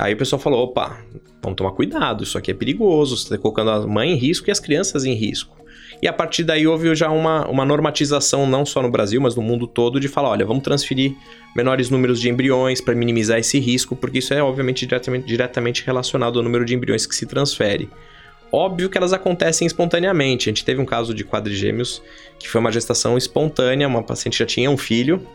Aí 0.00 0.14
o 0.14 0.16
pessoal 0.16 0.40
falou: 0.40 0.64
opa, 0.64 0.98
vamos 1.40 1.56
tomar 1.56 1.70
cuidado, 1.72 2.24
isso 2.24 2.36
aqui 2.36 2.50
é 2.50 2.54
perigoso, 2.54 3.16
você 3.16 3.24
está 3.24 3.38
colocando 3.38 3.70
a 3.70 3.86
mãe 3.86 4.10
em 4.10 4.16
risco 4.16 4.48
e 4.48 4.50
as 4.50 4.58
crianças 4.58 5.04
em 5.04 5.14
risco. 5.14 5.56
E 6.02 6.08
a 6.08 6.12
partir 6.12 6.42
daí 6.42 6.66
houve 6.66 6.92
já 6.94 7.08
uma, 7.10 7.48
uma 7.48 7.64
normatização, 7.64 8.46
não 8.46 8.66
só 8.66 8.82
no 8.82 8.90
Brasil, 8.90 9.20
mas 9.20 9.36
no 9.36 9.42
mundo 9.42 9.66
todo, 9.66 10.00
de 10.00 10.08
falar: 10.08 10.30
olha, 10.30 10.44
vamos 10.44 10.64
transferir 10.64 11.14
menores 11.54 11.88
números 11.88 12.20
de 12.20 12.28
embriões 12.28 12.80
para 12.80 12.96
minimizar 12.96 13.38
esse 13.38 13.60
risco, 13.60 13.94
porque 13.94 14.18
isso 14.18 14.34
é 14.34 14.42
obviamente 14.42 14.84
diretamente, 14.86 15.26
diretamente 15.26 15.84
relacionado 15.86 16.38
ao 16.38 16.44
número 16.44 16.64
de 16.64 16.74
embriões 16.74 17.06
que 17.06 17.14
se 17.14 17.26
transfere. 17.26 17.88
Óbvio 18.54 18.88
que 18.88 18.96
elas 18.96 19.12
acontecem 19.12 19.66
espontaneamente. 19.66 20.48
A 20.48 20.52
gente 20.52 20.64
teve 20.64 20.80
um 20.80 20.84
caso 20.84 21.12
de 21.12 21.24
quadrigêmeos 21.24 22.00
que 22.38 22.48
foi 22.48 22.60
uma 22.60 22.70
gestação 22.70 23.18
espontânea, 23.18 23.88
uma 23.88 24.00
paciente 24.00 24.38
já 24.38 24.46
tinha 24.46 24.70
um 24.70 24.76
filho, 24.76 25.26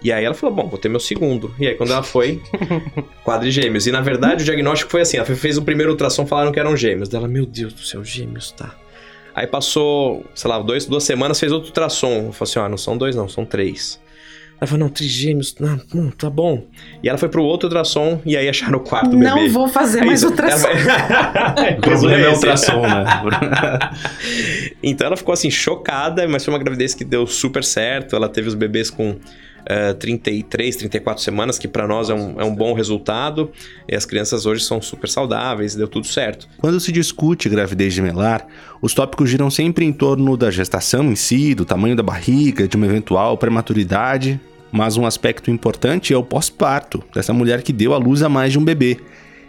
e 0.00 0.12
aí 0.12 0.24
ela 0.24 0.34
falou: 0.34 0.54
Bom, 0.54 0.68
vou 0.68 0.78
ter 0.78 0.88
meu 0.88 1.00
segundo. 1.00 1.52
E 1.58 1.66
aí, 1.66 1.74
quando 1.74 1.92
ela 1.92 2.04
foi, 2.04 2.40
quadrigêmeos. 3.24 3.88
E 3.88 3.90
na 3.90 4.00
verdade, 4.00 4.42
o 4.42 4.44
diagnóstico 4.44 4.88
foi 4.88 5.00
assim: 5.00 5.16
ela 5.16 5.26
fez 5.26 5.58
o 5.58 5.62
primeiro 5.62 5.90
ultrassom, 5.90 6.26
falaram 6.26 6.52
que 6.52 6.60
eram 6.60 6.76
gêmeos. 6.76 7.08
Dela, 7.08 7.26
meu 7.26 7.44
Deus 7.44 7.72
do 7.72 7.80
céu, 7.80 8.04
gêmeos, 8.04 8.52
tá. 8.52 8.72
Aí 9.34 9.48
passou, 9.48 10.24
sei 10.32 10.48
lá, 10.48 10.60
dois, 10.60 10.86
duas 10.86 11.02
semanas, 11.02 11.40
fez 11.40 11.50
outro 11.50 11.70
ultrassom. 11.70 12.26
Eu 12.26 12.32
falei 12.32 12.50
assim: 12.50 12.58
ah, 12.60 12.68
não 12.68 12.78
são 12.78 12.96
dois, 12.96 13.16
não, 13.16 13.28
são 13.28 13.44
três. 13.44 14.00
Ela 14.60 14.68
falou, 14.68 14.86
não, 14.86 14.88
trigêmeos, 14.88 15.54
não, 15.58 15.80
não, 15.92 16.10
tá 16.10 16.30
bom. 16.30 16.64
E 17.02 17.08
ela 17.08 17.18
foi 17.18 17.28
pro 17.28 17.42
outro 17.42 17.68
ultrassom 17.68 18.20
e 18.24 18.36
aí 18.36 18.48
acharam 18.48 18.78
o 18.78 18.80
quarto 18.80 19.10
não 19.10 19.18
bebê. 19.18 19.42
Não 19.42 19.48
vou 19.50 19.68
fazer 19.68 20.00
é 20.00 20.04
mais 20.06 20.20
isso. 20.20 20.30
ultrassom. 20.30 20.68
o 21.76 21.80
problema 21.80 22.24
é 22.24 22.30
ultrassom, 22.30 22.80
né? 22.82 23.04
então 24.82 25.06
ela 25.06 25.16
ficou 25.16 25.32
assim, 25.32 25.50
chocada, 25.50 26.26
mas 26.28 26.44
foi 26.44 26.54
uma 26.54 26.60
gravidez 26.60 26.94
que 26.94 27.04
deu 27.04 27.26
super 27.26 27.64
certo. 27.64 28.14
Ela 28.16 28.28
teve 28.28 28.48
os 28.48 28.54
bebês 28.54 28.90
com 28.90 29.16
uh, 29.70 29.94
33, 29.94 30.76
34 30.76 31.22
semanas, 31.22 31.58
que 31.58 31.68
para 31.68 31.86
nós 31.86 32.10
é 32.10 32.14
um, 32.14 32.40
é 32.40 32.44
um 32.44 32.54
bom 32.54 32.72
resultado. 32.74 33.50
E 33.88 33.94
as 33.94 34.04
crianças 34.04 34.46
hoje 34.46 34.64
são 34.64 34.80
super 34.80 35.08
saudáveis, 35.08 35.74
deu 35.74 35.88
tudo 35.88 36.06
certo. 36.06 36.48
Quando 36.58 36.80
se 36.80 36.92
discute 36.92 37.48
gravidez 37.48 37.92
gemelar, 37.92 38.46
os 38.80 38.94
tópicos 38.94 39.30
giram 39.30 39.50
sempre 39.50 39.84
em 39.84 39.92
torno 39.92 40.36
da 40.36 40.50
gestação 40.50 41.04
em 41.04 41.16
si, 41.16 41.54
do 41.54 41.64
tamanho 41.64 41.96
da 41.96 42.02
barriga, 42.02 42.68
de 42.68 42.76
uma 42.76 42.86
eventual 42.86 43.36
prematuridade. 43.38 44.40
Mas 44.70 44.96
um 44.96 45.06
aspecto 45.06 45.50
importante 45.50 46.12
é 46.12 46.16
o 46.16 46.22
pós-parto, 46.24 47.02
dessa 47.14 47.32
mulher 47.32 47.62
que 47.62 47.72
deu 47.72 47.94
à 47.94 47.96
luz 47.96 48.22
a 48.22 48.28
mais 48.28 48.50
de 48.52 48.58
um 48.58 48.64
bebê 48.64 48.98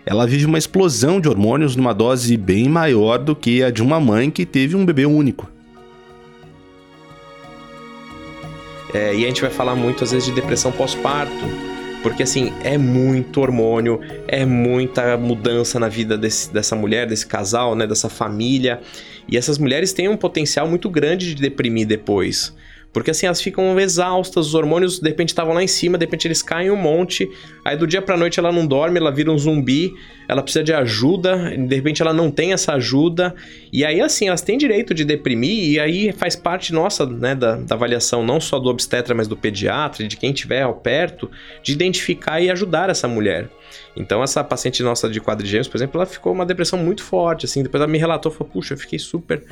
ela 0.05 0.27
vive 0.27 0.45
uma 0.45 0.57
explosão 0.57 1.19
de 1.19 1.27
hormônios 1.27 1.75
numa 1.75 1.91
dose 1.91 2.37
bem 2.37 2.69
maior 2.69 3.17
do 3.17 3.35
que 3.35 3.63
a 3.63 3.71
de 3.71 3.81
uma 3.81 3.99
mãe 3.99 4.29
que 4.29 4.45
teve 4.45 4.75
um 4.75 4.85
bebê 4.85 5.05
único. 5.05 5.49
É, 8.93 9.13
e 9.13 9.23
a 9.23 9.27
gente 9.27 9.41
vai 9.41 9.49
falar 9.49 9.75
muito, 9.75 10.03
às 10.03 10.11
vezes, 10.11 10.27
de 10.27 10.33
depressão 10.33 10.71
pós-parto. 10.71 11.33
Porque, 12.03 12.21
assim, 12.21 12.53
é 12.63 12.77
muito 12.77 13.41
hormônio, 13.41 13.99
é 14.27 14.45
muita 14.45 15.17
mudança 15.17 15.79
na 15.79 15.87
vida 15.87 16.15
desse, 16.17 16.53
dessa 16.53 16.75
mulher, 16.75 17.07
desse 17.07 17.25
casal, 17.25 17.75
né? 17.75 17.87
Dessa 17.87 18.09
família. 18.09 18.79
E 19.27 19.37
essas 19.37 19.57
mulheres 19.57 19.91
têm 19.91 20.07
um 20.07 20.15
potencial 20.15 20.67
muito 20.67 20.89
grande 20.89 21.33
de 21.33 21.41
deprimir 21.41 21.87
depois. 21.87 22.55
Porque 22.95 23.11
assim, 23.11 23.25
elas 23.25 23.41
ficam 23.41 23.77
exaustas, 23.77 24.47
os 24.47 24.55
hormônios 24.55 24.99
de 24.99 25.09
repente 25.09 25.27
estavam 25.27 25.53
lá 25.53 25.61
em 25.61 25.67
cima, 25.67 25.97
de 25.97 26.05
repente 26.05 26.29
eles 26.29 26.41
caem 26.41 26.71
um 26.71 26.77
monte, 26.77 27.29
aí 27.65 27.75
do 27.75 27.85
dia 27.85 28.01
pra 28.01 28.15
noite 28.15 28.39
ela 28.39 28.53
não 28.53 28.65
dorme, 28.65 28.97
ela 28.97 29.11
vira 29.11 29.29
um 29.29 29.37
zumbi, 29.37 29.93
ela 30.29 30.41
precisa 30.41 30.63
de 30.63 30.71
ajuda, 30.71 31.57
de 31.57 31.75
repente 31.75 32.01
ela 32.01 32.13
não 32.13 32.31
tem 32.31 32.53
essa 32.53 32.71
ajuda, 32.71 33.35
e 33.69 33.83
aí 33.83 33.99
assim, 33.99 34.29
elas 34.29 34.41
têm 34.41 34.57
direito 34.57 34.93
de 34.93 35.03
deprimir, 35.03 35.71
e 35.73 35.77
aí 35.77 36.13
faz 36.13 36.37
parte 36.37 36.71
nossa, 36.71 37.05
né, 37.05 37.35
da, 37.35 37.57
da 37.57 37.75
avaliação 37.75 38.23
não 38.23 38.39
só 38.39 38.59
do 38.59 38.69
obstetra, 38.69 39.13
mas 39.13 39.27
do 39.27 39.35
pediatra, 39.35 40.07
de 40.07 40.15
quem 40.15 40.31
estiver 40.31 40.61
ao 40.61 40.75
perto, 40.75 41.29
de 41.61 41.73
identificar 41.73 42.39
e 42.39 42.49
ajudar 42.49 42.89
essa 42.89 43.09
mulher. 43.09 43.49
Então, 43.97 44.23
essa 44.23 44.41
paciente 44.41 44.81
nossa 44.81 45.09
de 45.09 45.19
quadrigêmeos, 45.19 45.67
por 45.67 45.75
exemplo, 45.75 45.99
ela 45.99 46.05
ficou 46.05 46.31
uma 46.31 46.45
depressão 46.45 46.79
muito 46.79 47.03
forte, 47.03 47.45
assim, 47.45 47.61
depois 47.61 47.81
ela 47.81 47.91
me 47.91 47.97
relatou, 47.97 48.31
falou, 48.31 48.53
puxa, 48.53 48.73
eu 48.73 48.77
fiquei 48.77 48.99
super 48.99 49.43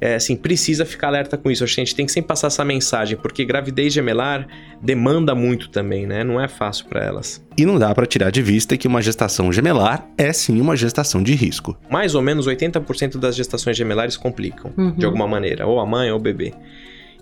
é, 0.00 0.14
assim, 0.14 0.36
precisa 0.36 0.84
ficar 0.84 1.08
alerta 1.08 1.36
com 1.36 1.50
isso. 1.50 1.64
a 1.64 1.66
gente 1.66 1.94
tem 1.94 2.06
que 2.06 2.12
sempre 2.12 2.28
passar 2.28 2.48
essa 2.48 2.64
mensagem, 2.64 3.16
porque 3.16 3.44
gravidez 3.44 3.92
gemelar 3.92 4.46
demanda 4.82 5.34
muito 5.34 5.68
também, 5.68 6.06
né? 6.06 6.22
Não 6.22 6.40
é 6.40 6.48
fácil 6.48 6.86
para 6.86 7.04
elas. 7.04 7.44
E 7.56 7.64
não 7.64 7.78
dá 7.78 7.94
para 7.94 8.06
tirar 8.06 8.30
de 8.30 8.42
vista 8.42 8.76
que 8.76 8.86
uma 8.86 9.00
gestação 9.00 9.52
gemelar 9.52 10.06
é 10.18 10.32
sim 10.32 10.60
uma 10.60 10.76
gestação 10.76 11.22
de 11.22 11.34
risco. 11.34 11.76
Mais 11.90 12.14
ou 12.14 12.22
menos 12.22 12.46
80% 12.46 13.18
das 13.18 13.34
gestações 13.34 13.76
gemelares 13.76 14.16
complicam, 14.16 14.72
uhum. 14.76 14.92
de 14.92 15.06
alguma 15.06 15.26
maneira, 15.26 15.66
ou 15.66 15.80
a 15.80 15.86
mãe 15.86 16.10
ou 16.10 16.18
o 16.18 16.20
bebê. 16.20 16.52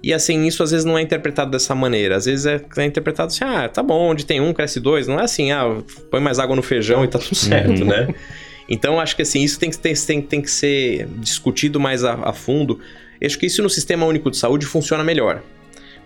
E 0.04 0.12
assim, 0.12 0.44
isso 0.44 0.62
às 0.62 0.70
vezes 0.70 0.84
não 0.84 0.98
é 0.98 1.02
interpretado 1.02 1.50
dessa 1.50 1.74
maneira. 1.74 2.16
Às 2.16 2.26
vezes 2.26 2.44
é, 2.44 2.60
é, 2.76 2.84
interpretado 2.84 3.28
assim, 3.28 3.42
ah, 3.42 3.66
tá 3.66 3.82
bom, 3.82 4.10
onde 4.10 4.26
tem 4.26 4.38
um, 4.38 4.52
cresce 4.52 4.78
dois. 4.78 5.06
Não 5.06 5.18
é 5.18 5.22
assim, 5.22 5.50
ah, 5.50 5.64
põe 6.10 6.20
mais 6.20 6.38
água 6.38 6.54
no 6.54 6.62
feijão 6.62 7.02
e 7.02 7.08
tá 7.08 7.18
tudo 7.18 7.34
certo, 7.34 7.80
uhum. 7.80 7.86
né? 7.86 8.08
Então, 8.68 8.98
acho 8.98 9.14
que 9.14 9.22
assim, 9.22 9.42
isso 9.42 9.58
tem 9.58 9.70
que, 9.70 9.78
tem, 9.78 10.22
tem 10.22 10.40
que 10.40 10.50
ser 10.50 11.06
discutido 11.18 11.78
mais 11.78 12.04
a, 12.04 12.14
a 12.14 12.32
fundo. 12.32 12.80
Eu 13.20 13.26
acho 13.26 13.38
que 13.38 13.46
isso 13.46 13.62
no 13.62 13.70
Sistema 13.70 14.06
Único 14.06 14.30
de 14.30 14.36
Saúde 14.36 14.66
funciona 14.66 15.04
melhor. 15.04 15.42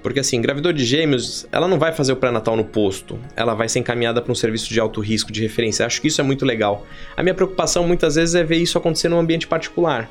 Porque 0.03 0.21
assim, 0.21 0.41
gravidor 0.41 0.73
de 0.73 0.85
gêmeos, 0.85 1.47
ela 1.50 1.67
não 1.67 1.79
vai 1.79 1.93
fazer 1.93 2.12
o 2.12 2.17
pré-natal 2.17 2.57
no 2.57 2.65
posto, 2.65 3.19
ela 3.35 3.55
vai 3.55 3.69
ser 3.69 3.81
encaminhada 3.81 4.23
para 4.23 4.31
um 4.31 4.35
serviço 4.35 4.69
de 4.69 4.79
alto 4.79 5.00
risco 5.00 5.33
de 5.33 5.43
referência. 5.43 5.85
Acho 5.85 6.00
que 6.00 6.09
isso 6.09 6.21
é 6.21 6.25
muito 6.25 6.45
legal. 6.45 6.87
A 7.17 7.23
minha 7.23 7.35
preocupação 7.35 7.87
muitas 7.87 8.15
vezes 8.15 8.35
é 8.35 8.45
ver 8.45 8.57
isso 8.59 8.79
acontecer 8.79 9.09
num 9.09 9.19
ambiente 9.19 9.47
particular, 9.49 10.09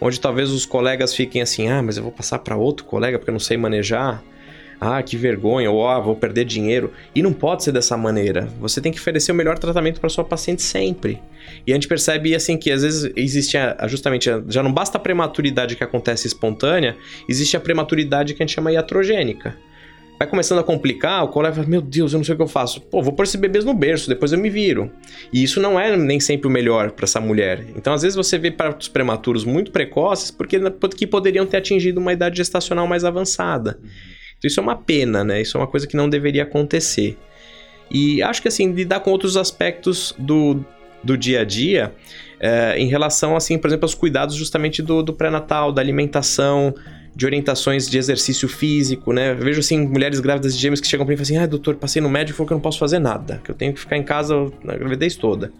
onde 0.00 0.20
talvez 0.20 0.50
os 0.50 0.66
colegas 0.66 1.14
fiquem 1.14 1.40
assim: 1.40 1.68
"Ah, 1.68 1.80
mas 1.80 1.96
eu 1.96 2.02
vou 2.02 2.10
passar 2.10 2.40
para 2.40 2.56
outro 2.56 2.84
colega 2.84 3.16
porque 3.16 3.30
eu 3.30 3.34
não 3.34 3.40
sei 3.40 3.56
manejar" 3.56 4.22
ah, 4.84 5.00
que 5.00 5.16
vergonha, 5.16 5.70
ou 5.70 5.86
ah, 5.86 6.00
vou 6.00 6.16
perder 6.16 6.44
dinheiro. 6.44 6.92
E 7.14 7.22
não 7.22 7.32
pode 7.32 7.62
ser 7.62 7.70
dessa 7.70 7.96
maneira. 7.96 8.48
Você 8.60 8.80
tem 8.80 8.90
que 8.90 8.98
oferecer 8.98 9.30
o 9.30 9.34
melhor 9.34 9.56
tratamento 9.56 10.00
para 10.00 10.08
sua 10.08 10.24
paciente 10.24 10.60
sempre. 10.60 11.22
E 11.64 11.70
a 11.70 11.76
gente 11.76 11.86
percebe 11.86 12.34
assim 12.34 12.56
que 12.56 12.68
às 12.68 12.82
vezes 12.82 13.12
existe 13.14 13.56
justamente 13.86 14.28
já 14.48 14.60
não 14.60 14.72
basta 14.72 14.98
a 14.98 15.00
prematuridade 15.00 15.76
que 15.76 15.84
acontece 15.84 16.26
espontânea, 16.26 16.96
existe 17.28 17.56
a 17.56 17.60
prematuridade 17.60 18.34
que 18.34 18.42
a 18.42 18.46
gente 18.46 18.56
chama 18.56 18.72
iatrogênica. 18.72 19.56
Vai 20.18 20.28
começando 20.28 20.58
a 20.58 20.64
complicar, 20.64 21.24
o 21.24 21.28
colega 21.28 21.54
fala, 21.54 21.68
meu 21.68 21.80
Deus, 21.80 22.12
eu 22.12 22.18
não 22.18 22.24
sei 22.24 22.34
o 22.34 22.36
que 22.36 22.42
eu 22.42 22.48
faço. 22.48 22.80
Pô, 22.80 23.02
vou 23.02 23.12
pôr 23.12 23.22
esses 23.22 23.36
bebês 23.36 23.64
no 23.64 23.74
berço, 23.74 24.08
depois 24.08 24.32
eu 24.32 24.38
me 24.38 24.50
viro. 24.50 24.90
E 25.32 25.44
isso 25.44 25.60
não 25.60 25.78
é 25.78 25.96
nem 25.96 26.18
sempre 26.18 26.48
o 26.48 26.50
melhor 26.50 26.90
para 26.90 27.04
essa 27.04 27.20
mulher. 27.20 27.64
Então, 27.76 27.92
às 27.92 28.02
vezes, 28.02 28.16
você 28.16 28.38
vê 28.38 28.50
partos 28.50 28.88
prematuros 28.88 29.44
muito 29.44 29.70
precoces 29.70 30.30
porque 30.30 30.60
que 30.96 31.06
poderiam 31.06 31.46
ter 31.46 31.56
atingido 31.56 32.00
uma 32.00 32.12
idade 32.12 32.36
gestacional 32.36 32.86
mais 32.86 33.04
avançada. 33.04 33.78
Então 33.80 34.21
isso 34.46 34.60
é 34.60 34.62
uma 34.62 34.76
pena, 34.76 35.22
né? 35.22 35.40
Isso 35.40 35.56
é 35.56 35.60
uma 35.60 35.66
coisa 35.66 35.86
que 35.86 35.96
não 35.96 36.08
deveria 36.08 36.42
acontecer. 36.42 37.16
E 37.90 38.22
acho 38.22 38.40
que 38.40 38.48
assim, 38.48 38.72
lidar 38.72 39.00
com 39.00 39.10
outros 39.10 39.36
aspectos 39.36 40.14
do, 40.18 40.64
do 41.02 41.16
dia 41.16 41.40
a 41.40 41.44
dia, 41.44 41.92
é, 42.40 42.76
em 42.78 42.88
relação, 42.88 43.36
assim, 43.36 43.58
por 43.58 43.68
exemplo, 43.68 43.84
aos 43.84 43.94
cuidados 43.94 44.34
justamente 44.34 44.82
do, 44.82 45.02
do 45.02 45.12
pré-natal, 45.12 45.70
da 45.70 45.80
alimentação, 45.80 46.74
de 47.14 47.26
orientações 47.26 47.88
de 47.88 47.98
exercício 47.98 48.48
físico, 48.48 49.12
né? 49.12 49.32
Eu 49.32 49.36
vejo, 49.36 49.60
assim, 49.60 49.86
mulheres 49.86 50.18
grávidas 50.20 50.54
de 50.54 50.60
gêmeos 50.60 50.80
que 50.80 50.86
chegam 50.86 51.04
para 51.04 51.14
mim 51.14 51.20
e 51.20 51.24
falam 51.24 51.38
assim, 51.38 51.44
ah, 51.44 51.46
doutor, 51.46 51.76
passei 51.76 52.00
no 52.00 52.08
médico 52.08 52.34
e 52.34 52.36
falou 52.36 52.48
que 52.48 52.52
eu 52.52 52.56
não 52.56 52.62
posso 52.62 52.78
fazer 52.78 52.98
nada, 52.98 53.40
que 53.44 53.50
eu 53.50 53.54
tenho 53.54 53.72
que 53.72 53.80
ficar 53.80 53.96
em 53.96 54.02
casa 54.02 54.50
na 54.64 54.74
gravidez 54.74 55.14
toda. 55.14 55.52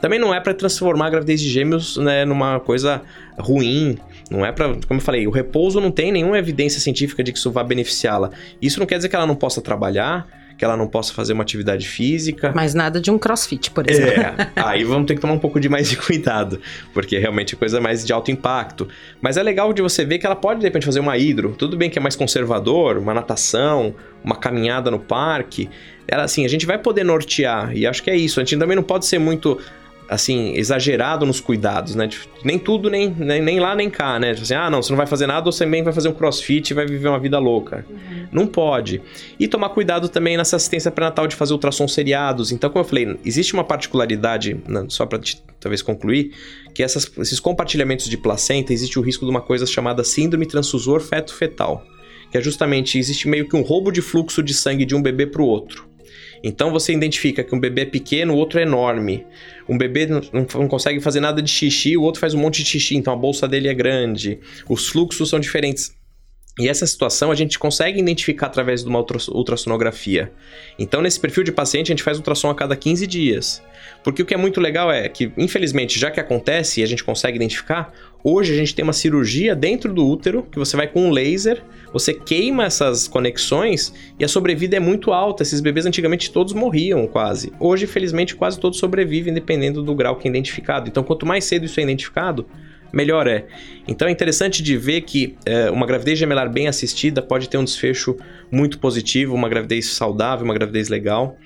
Também 0.00 0.18
não 0.18 0.34
é 0.34 0.40
para 0.40 0.52
transformar 0.52 1.06
a 1.06 1.10
gravidez 1.10 1.40
de 1.40 1.48
gêmeos 1.48 1.96
né, 1.96 2.24
numa 2.24 2.60
coisa 2.60 3.02
ruim, 3.38 3.98
não 4.30 4.44
é 4.44 4.52
para, 4.52 4.68
como 4.86 5.00
eu 5.00 5.00
falei, 5.00 5.26
o 5.26 5.30
repouso 5.30 5.80
não 5.80 5.90
tem 5.90 6.12
nenhuma 6.12 6.38
evidência 6.38 6.80
científica 6.80 7.22
de 7.22 7.32
que 7.32 7.38
isso 7.38 7.50
vá 7.50 7.62
beneficiá-la. 7.62 8.30
Isso 8.60 8.78
não 8.78 8.86
quer 8.86 8.96
dizer 8.96 9.08
que 9.08 9.16
ela 9.16 9.26
não 9.26 9.34
possa 9.34 9.60
trabalhar, 9.60 10.26
que 10.56 10.64
ela 10.64 10.76
não 10.76 10.86
possa 10.86 11.12
fazer 11.12 11.32
uma 11.32 11.42
atividade 11.42 11.88
física. 11.88 12.52
Mas 12.54 12.72
nada 12.72 13.00
de 13.00 13.10
um 13.10 13.18
crossfit, 13.18 13.70
por 13.70 13.88
exemplo. 13.90 14.22
É, 14.22 14.50
aí 14.62 14.84
vamos 14.84 15.06
ter 15.06 15.16
que 15.16 15.20
tomar 15.20 15.34
um 15.34 15.38
pouco 15.38 15.58
de 15.58 15.68
mais 15.68 15.90
de 15.90 15.96
cuidado, 15.96 16.60
porque 16.94 17.18
realmente 17.18 17.54
é 17.54 17.58
coisa 17.58 17.80
mais 17.80 18.04
de 18.04 18.12
alto 18.12 18.30
impacto. 18.30 18.88
Mas 19.20 19.36
é 19.36 19.42
legal 19.42 19.72
de 19.72 19.82
você 19.82 20.04
ver 20.04 20.18
que 20.18 20.26
ela 20.26 20.36
pode, 20.36 20.60
de 20.60 20.66
repente, 20.66 20.86
fazer 20.86 21.00
uma 21.00 21.18
hidro. 21.18 21.54
Tudo 21.58 21.76
bem 21.76 21.90
que 21.90 21.98
é 21.98 22.02
mais 22.02 22.14
conservador, 22.14 22.96
uma 22.96 23.12
natação, 23.12 23.94
uma 24.22 24.36
caminhada 24.36 24.90
no 24.90 25.00
parque. 25.00 25.68
Ela, 26.06 26.24
assim, 26.24 26.44
a 26.44 26.48
gente 26.48 26.64
vai 26.64 26.78
poder 26.78 27.04
nortear, 27.04 27.76
e 27.76 27.86
acho 27.86 28.02
que 28.02 28.10
é 28.10 28.16
isso. 28.16 28.38
A 28.38 28.44
gente 28.44 28.56
também 28.58 28.76
não 28.76 28.84
pode 28.84 29.06
ser 29.06 29.18
muito 29.18 29.58
assim, 30.08 30.52
exagerado 30.54 31.24
nos 31.24 31.40
cuidados, 31.40 31.94
né? 31.94 32.08
Nem 32.44 32.58
tudo, 32.58 32.90
nem, 32.90 33.08
nem, 33.10 33.40
nem 33.40 33.60
lá, 33.60 33.74
nem 33.74 33.88
cá, 33.88 34.18
né? 34.18 34.32
Tipo 34.32 34.42
assim, 34.42 34.54
ah, 34.54 34.68
não, 34.68 34.82
você 34.82 34.90
não 34.90 34.96
vai 34.96 35.06
fazer 35.06 35.26
nada, 35.26 35.44
você 35.44 35.64
também 35.64 35.82
vai 35.82 35.92
fazer 35.92 36.08
um 36.08 36.12
crossfit 36.12 36.70
e 36.70 36.74
vai 36.74 36.86
viver 36.86 37.08
uma 37.08 37.18
vida 37.18 37.38
louca. 37.38 37.84
Uhum. 37.88 38.26
Não 38.30 38.46
pode. 38.46 39.00
E 39.38 39.48
tomar 39.48 39.70
cuidado 39.70 40.08
também 40.08 40.36
nessa 40.36 40.56
assistência 40.56 40.90
pré-natal 40.90 41.26
de 41.26 41.36
fazer 41.36 41.52
ultrassom 41.52 41.88
seriados. 41.88 42.52
Então, 42.52 42.68
como 42.70 42.84
eu 42.84 42.88
falei, 42.88 43.18
existe 43.24 43.54
uma 43.54 43.64
particularidade, 43.64 44.60
né, 44.68 44.84
só 44.88 45.06
para 45.06 45.20
talvez 45.58 45.80
concluir, 45.80 46.32
que 46.74 46.82
essas, 46.82 47.10
esses 47.18 47.40
compartilhamentos 47.40 48.06
de 48.06 48.16
placenta, 48.16 48.72
existe 48.72 48.98
o 48.98 49.02
risco 49.02 49.24
de 49.24 49.30
uma 49.30 49.40
coisa 49.40 49.66
chamada 49.66 50.04
síndrome 50.04 50.46
transfusor 50.46 51.00
feto-fetal. 51.00 51.84
Que 52.30 52.38
é 52.38 52.40
justamente, 52.40 52.98
existe 52.98 53.28
meio 53.28 53.46
que 53.46 53.54
um 53.54 53.60
roubo 53.60 53.92
de 53.92 54.00
fluxo 54.00 54.42
de 54.42 54.54
sangue 54.54 54.84
de 54.84 54.94
um 54.94 55.02
bebê 55.02 55.26
para 55.26 55.42
o 55.42 55.46
outro. 55.46 55.91
Então 56.42 56.70
você 56.70 56.92
identifica 56.92 57.44
que 57.44 57.54
um 57.54 57.60
bebê 57.60 57.82
é 57.82 57.86
pequeno, 57.86 58.34
o 58.34 58.36
outro 58.36 58.58
é 58.58 58.62
enorme. 58.62 59.24
Um 59.68 59.78
bebê 59.78 60.06
não, 60.06 60.20
não, 60.32 60.68
consegue 60.68 61.00
fazer 61.00 61.20
nada 61.20 61.40
de 61.40 61.50
xixi, 61.50 61.96
o 61.96 62.02
outro 62.02 62.20
faz 62.20 62.34
um 62.34 62.38
monte 62.38 62.62
de 62.62 62.68
xixi, 62.68 62.96
então 62.96 63.12
a 63.12 63.16
bolsa 63.16 63.46
dele 63.46 63.68
é 63.68 63.74
grande. 63.74 64.40
Os 64.68 64.88
fluxos 64.88 65.28
são 65.30 65.38
diferentes. 65.38 65.94
E 66.58 66.68
essa 66.68 66.86
situação 66.86 67.30
a 67.30 67.34
gente 67.34 67.58
consegue 67.58 67.98
identificar 67.98 68.46
através 68.46 68.82
de 68.82 68.88
uma 68.88 68.98
ultrassonografia. 68.98 70.30
Então, 70.78 71.00
nesse 71.00 71.18
perfil 71.18 71.42
de 71.44 71.50
paciente, 71.50 71.90
a 71.90 71.92
gente 71.94 72.02
faz 72.02 72.18
ultrassom 72.18 72.50
a 72.50 72.54
cada 72.54 72.76
15 72.76 73.06
dias. 73.06 73.62
Porque 74.04 74.20
o 74.20 74.26
que 74.26 74.34
é 74.34 74.36
muito 74.36 74.60
legal 74.60 74.92
é 74.92 75.08
que, 75.08 75.32
infelizmente, 75.38 75.98
já 75.98 76.10
que 76.10 76.20
acontece 76.20 76.80
e 76.80 76.82
a 76.82 76.86
gente 76.86 77.02
consegue 77.02 77.36
identificar, 77.36 77.90
hoje 78.22 78.52
a 78.52 78.56
gente 78.56 78.74
tem 78.74 78.82
uma 78.82 78.92
cirurgia 78.92 79.54
dentro 79.54 79.92
do 79.92 80.06
útero, 80.06 80.46
que 80.50 80.58
você 80.58 80.76
vai 80.76 80.86
com 80.86 81.06
um 81.06 81.10
laser, 81.10 81.62
você 81.92 82.14
queima 82.14 82.64
essas 82.64 83.06
conexões 83.06 83.92
e 84.18 84.24
a 84.24 84.28
sobrevida 84.28 84.76
é 84.76 84.80
muito 84.80 85.12
alta. 85.12 85.42
Esses 85.42 85.60
bebês 85.60 85.86
antigamente 85.86 86.30
todos 86.30 86.52
morriam 86.52 87.06
quase. 87.06 87.52
Hoje, 87.60 87.86
felizmente, 87.86 88.34
quase 88.34 88.58
todos 88.58 88.78
sobrevivem, 88.78 89.34
dependendo 89.34 89.82
do 89.82 89.94
grau 89.94 90.16
que 90.16 90.26
é 90.26 90.30
identificado. 90.30 90.88
Então, 90.88 91.02
quanto 91.02 91.26
mais 91.26 91.44
cedo 91.44 91.66
isso 91.66 91.78
é 91.80 91.82
identificado, 91.82 92.46
melhor 92.92 93.26
é. 93.26 93.46
Então 93.88 94.06
é 94.06 94.10
interessante 94.10 94.62
de 94.62 94.76
ver 94.76 95.00
que 95.02 95.36
é, 95.44 95.70
uma 95.70 95.86
gravidez 95.86 96.18
gemelar 96.18 96.50
bem 96.50 96.68
assistida 96.68 97.22
pode 97.22 97.48
ter 97.48 97.56
um 97.56 97.64
desfecho 97.64 98.16
muito 98.50 98.78
positivo, 98.78 99.34
uma 99.34 99.48
gravidez 99.48 99.86
saudável, 99.90 100.44
uma 100.44 100.54
gravidez 100.54 100.88
legal. 100.88 101.36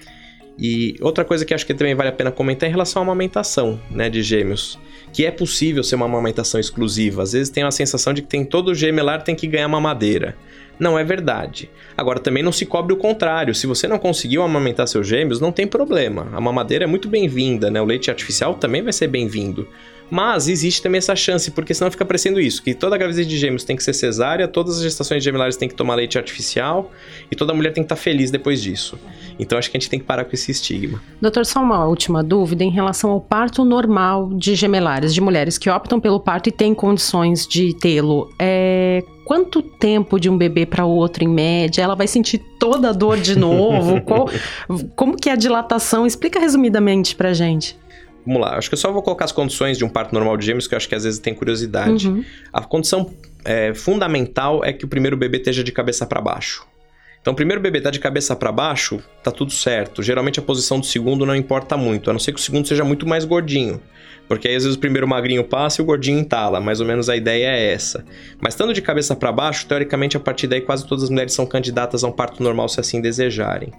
E 0.58 0.96
outra 1.00 1.24
coisa 1.24 1.44
que 1.44 1.52
acho 1.52 1.66
que 1.66 1.74
também 1.74 1.94
vale 1.94 2.08
a 2.08 2.12
pena 2.12 2.30
comentar 2.30 2.66
é 2.66 2.70
em 2.70 2.72
relação 2.72 3.02
à 3.02 3.04
amamentação 3.04 3.80
né, 3.90 4.08
de 4.08 4.22
gêmeos. 4.22 4.78
Que 5.12 5.26
é 5.26 5.30
possível 5.30 5.82
ser 5.84 5.96
uma 5.96 6.06
amamentação 6.06 6.58
exclusiva. 6.58 7.22
Às 7.22 7.32
vezes 7.32 7.50
tem 7.50 7.62
a 7.62 7.70
sensação 7.70 8.12
de 8.12 8.22
que 8.22 8.28
tem 8.28 8.44
todo 8.44 8.74
gemelar 8.74 9.22
tem 9.22 9.34
que 9.34 9.46
ganhar 9.46 9.68
mamadeira. 9.68 10.36
Não 10.78 10.98
é 10.98 11.04
verdade. 11.04 11.70
Agora 11.96 12.20
também 12.20 12.42
não 12.42 12.52
se 12.52 12.66
cobre 12.66 12.92
o 12.92 12.98
contrário. 12.98 13.54
Se 13.54 13.66
você 13.66 13.88
não 13.88 13.98
conseguiu 13.98 14.42
amamentar 14.42 14.86
seus 14.86 15.06
gêmeos, 15.06 15.40
não 15.40 15.50
tem 15.50 15.66
problema. 15.66 16.28
A 16.32 16.40
mamadeira 16.40 16.84
é 16.84 16.86
muito 16.86 17.08
bem-vinda, 17.08 17.70
né? 17.70 17.80
O 17.80 17.86
leite 17.86 18.10
artificial 18.10 18.54
também 18.54 18.82
vai 18.82 18.92
ser 18.92 19.08
bem-vindo. 19.08 19.66
Mas 20.10 20.48
existe 20.48 20.82
também 20.82 20.98
essa 20.98 21.16
chance, 21.16 21.50
porque 21.50 21.74
senão 21.74 21.90
fica 21.90 22.04
parecendo 22.04 22.40
isso: 22.40 22.62
que 22.62 22.74
toda 22.74 22.96
gravidez 22.96 23.26
de 23.26 23.36
gêmeos 23.36 23.64
tem 23.64 23.76
que 23.76 23.82
ser 23.82 23.92
cesárea, 23.92 24.46
todas 24.46 24.76
as 24.76 24.82
gestações 24.82 25.22
gemelares 25.22 25.56
tem 25.56 25.68
que 25.68 25.74
tomar 25.74 25.94
leite 25.94 26.16
artificial 26.16 26.90
e 27.30 27.34
toda 27.34 27.52
mulher 27.52 27.72
tem 27.72 27.82
que 27.82 27.86
estar 27.86 27.96
feliz 27.96 28.30
depois 28.30 28.62
disso. 28.62 28.98
Então 29.38 29.58
acho 29.58 29.70
que 29.70 29.76
a 29.76 29.80
gente 29.80 29.90
tem 29.90 29.98
que 29.98 30.06
parar 30.06 30.24
com 30.24 30.32
esse 30.34 30.50
estigma. 30.50 31.02
Doutor, 31.20 31.44
só 31.44 31.60
uma 31.60 31.84
última 31.84 32.22
dúvida 32.22 32.64
em 32.64 32.70
relação 32.70 33.10
ao 33.10 33.20
parto 33.20 33.64
normal 33.64 34.30
de 34.34 34.54
gemelares, 34.54 35.12
de 35.12 35.20
mulheres 35.20 35.58
que 35.58 35.68
optam 35.68 36.00
pelo 36.00 36.20
parto 36.20 36.48
e 36.48 36.52
têm 36.52 36.74
condições 36.74 37.46
de 37.46 37.74
tê-lo. 37.74 38.30
É, 38.38 39.02
quanto 39.24 39.60
tempo 39.60 40.20
de 40.20 40.30
um 40.30 40.38
bebê 40.38 40.64
para 40.64 40.86
outro 40.86 41.24
em 41.24 41.28
média? 41.28 41.82
Ela 41.82 41.94
vai 41.94 42.06
sentir 42.06 42.38
toda 42.58 42.90
a 42.90 42.92
dor 42.92 43.18
de 43.18 43.36
novo? 43.36 44.00
Qual, 44.06 44.30
como 44.94 45.16
que 45.16 45.28
é 45.28 45.32
a 45.32 45.36
dilatação? 45.36 46.06
Explica 46.06 46.38
resumidamente 46.38 47.14
pra 47.14 47.32
gente. 47.32 47.76
Vamos 48.26 48.42
lá, 48.42 48.56
acho 48.56 48.68
que 48.68 48.74
eu 48.74 48.78
só 48.78 48.90
vou 48.90 49.02
colocar 49.02 49.24
as 49.24 49.32
condições 49.32 49.78
de 49.78 49.84
um 49.84 49.88
parto 49.88 50.12
normal 50.12 50.36
de 50.36 50.44
gêmeos, 50.44 50.66
que 50.66 50.74
eu 50.74 50.76
acho 50.76 50.88
que 50.88 50.94
às 50.94 51.04
vezes 51.04 51.20
tem 51.20 51.32
curiosidade. 51.32 52.08
Uhum. 52.08 52.24
A 52.52 52.62
condição 52.62 53.14
é, 53.44 53.72
fundamental 53.72 54.64
é 54.64 54.72
que 54.72 54.84
o 54.84 54.88
primeiro 54.88 55.16
bebê 55.16 55.38
esteja 55.38 55.62
de 55.62 55.70
cabeça 55.70 56.04
para 56.04 56.20
baixo. 56.20 56.66
Então, 57.20 57.32
o 57.32 57.36
primeiro 57.36 57.60
bebê 57.60 57.80
tá 57.80 57.90
de 57.90 57.98
cabeça 57.98 58.36
para 58.36 58.52
baixo, 58.52 59.02
tá 59.22 59.32
tudo 59.32 59.52
certo. 59.52 60.00
Geralmente 60.00 60.38
a 60.38 60.42
posição 60.42 60.78
do 60.78 60.86
segundo 60.86 61.26
não 61.26 61.34
importa 61.34 61.76
muito, 61.76 62.08
a 62.08 62.12
não 62.12 62.20
ser 62.20 62.32
que 62.32 62.38
o 62.38 62.42
segundo 62.42 62.68
seja 62.68 62.84
muito 62.84 63.06
mais 63.06 63.24
gordinho. 63.24 63.80
Porque 64.28 64.46
aí 64.46 64.54
às 64.54 64.62
vezes 64.62 64.76
o 64.76 64.80
primeiro 64.80 65.08
magrinho 65.08 65.42
passa 65.42 65.80
e 65.80 65.82
o 65.82 65.84
gordinho 65.84 66.18
entala, 66.18 66.60
mais 66.60 66.80
ou 66.80 66.86
menos 66.86 67.08
a 67.08 67.16
ideia 67.16 67.48
é 67.48 67.72
essa. 67.72 68.04
Mas 68.40 68.54
estando 68.54 68.72
de 68.72 68.82
cabeça 68.82 69.14
para 69.16 69.32
baixo, 69.32 69.66
teoricamente 69.66 70.16
a 70.16 70.20
partir 70.20 70.46
daí 70.46 70.60
quase 70.60 70.86
todas 70.86 71.04
as 71.04 71.10
mulheres 71.10 71.32
são 71.32 71.46
candidatas 71.46 72.04
a 72.04 72.08
um 72.08 72.12
parto 72.12 72.42
normal 72.42 72.68
se 72.68 72.78
assim 72.78 73.00
desejarem. 73.00 73.72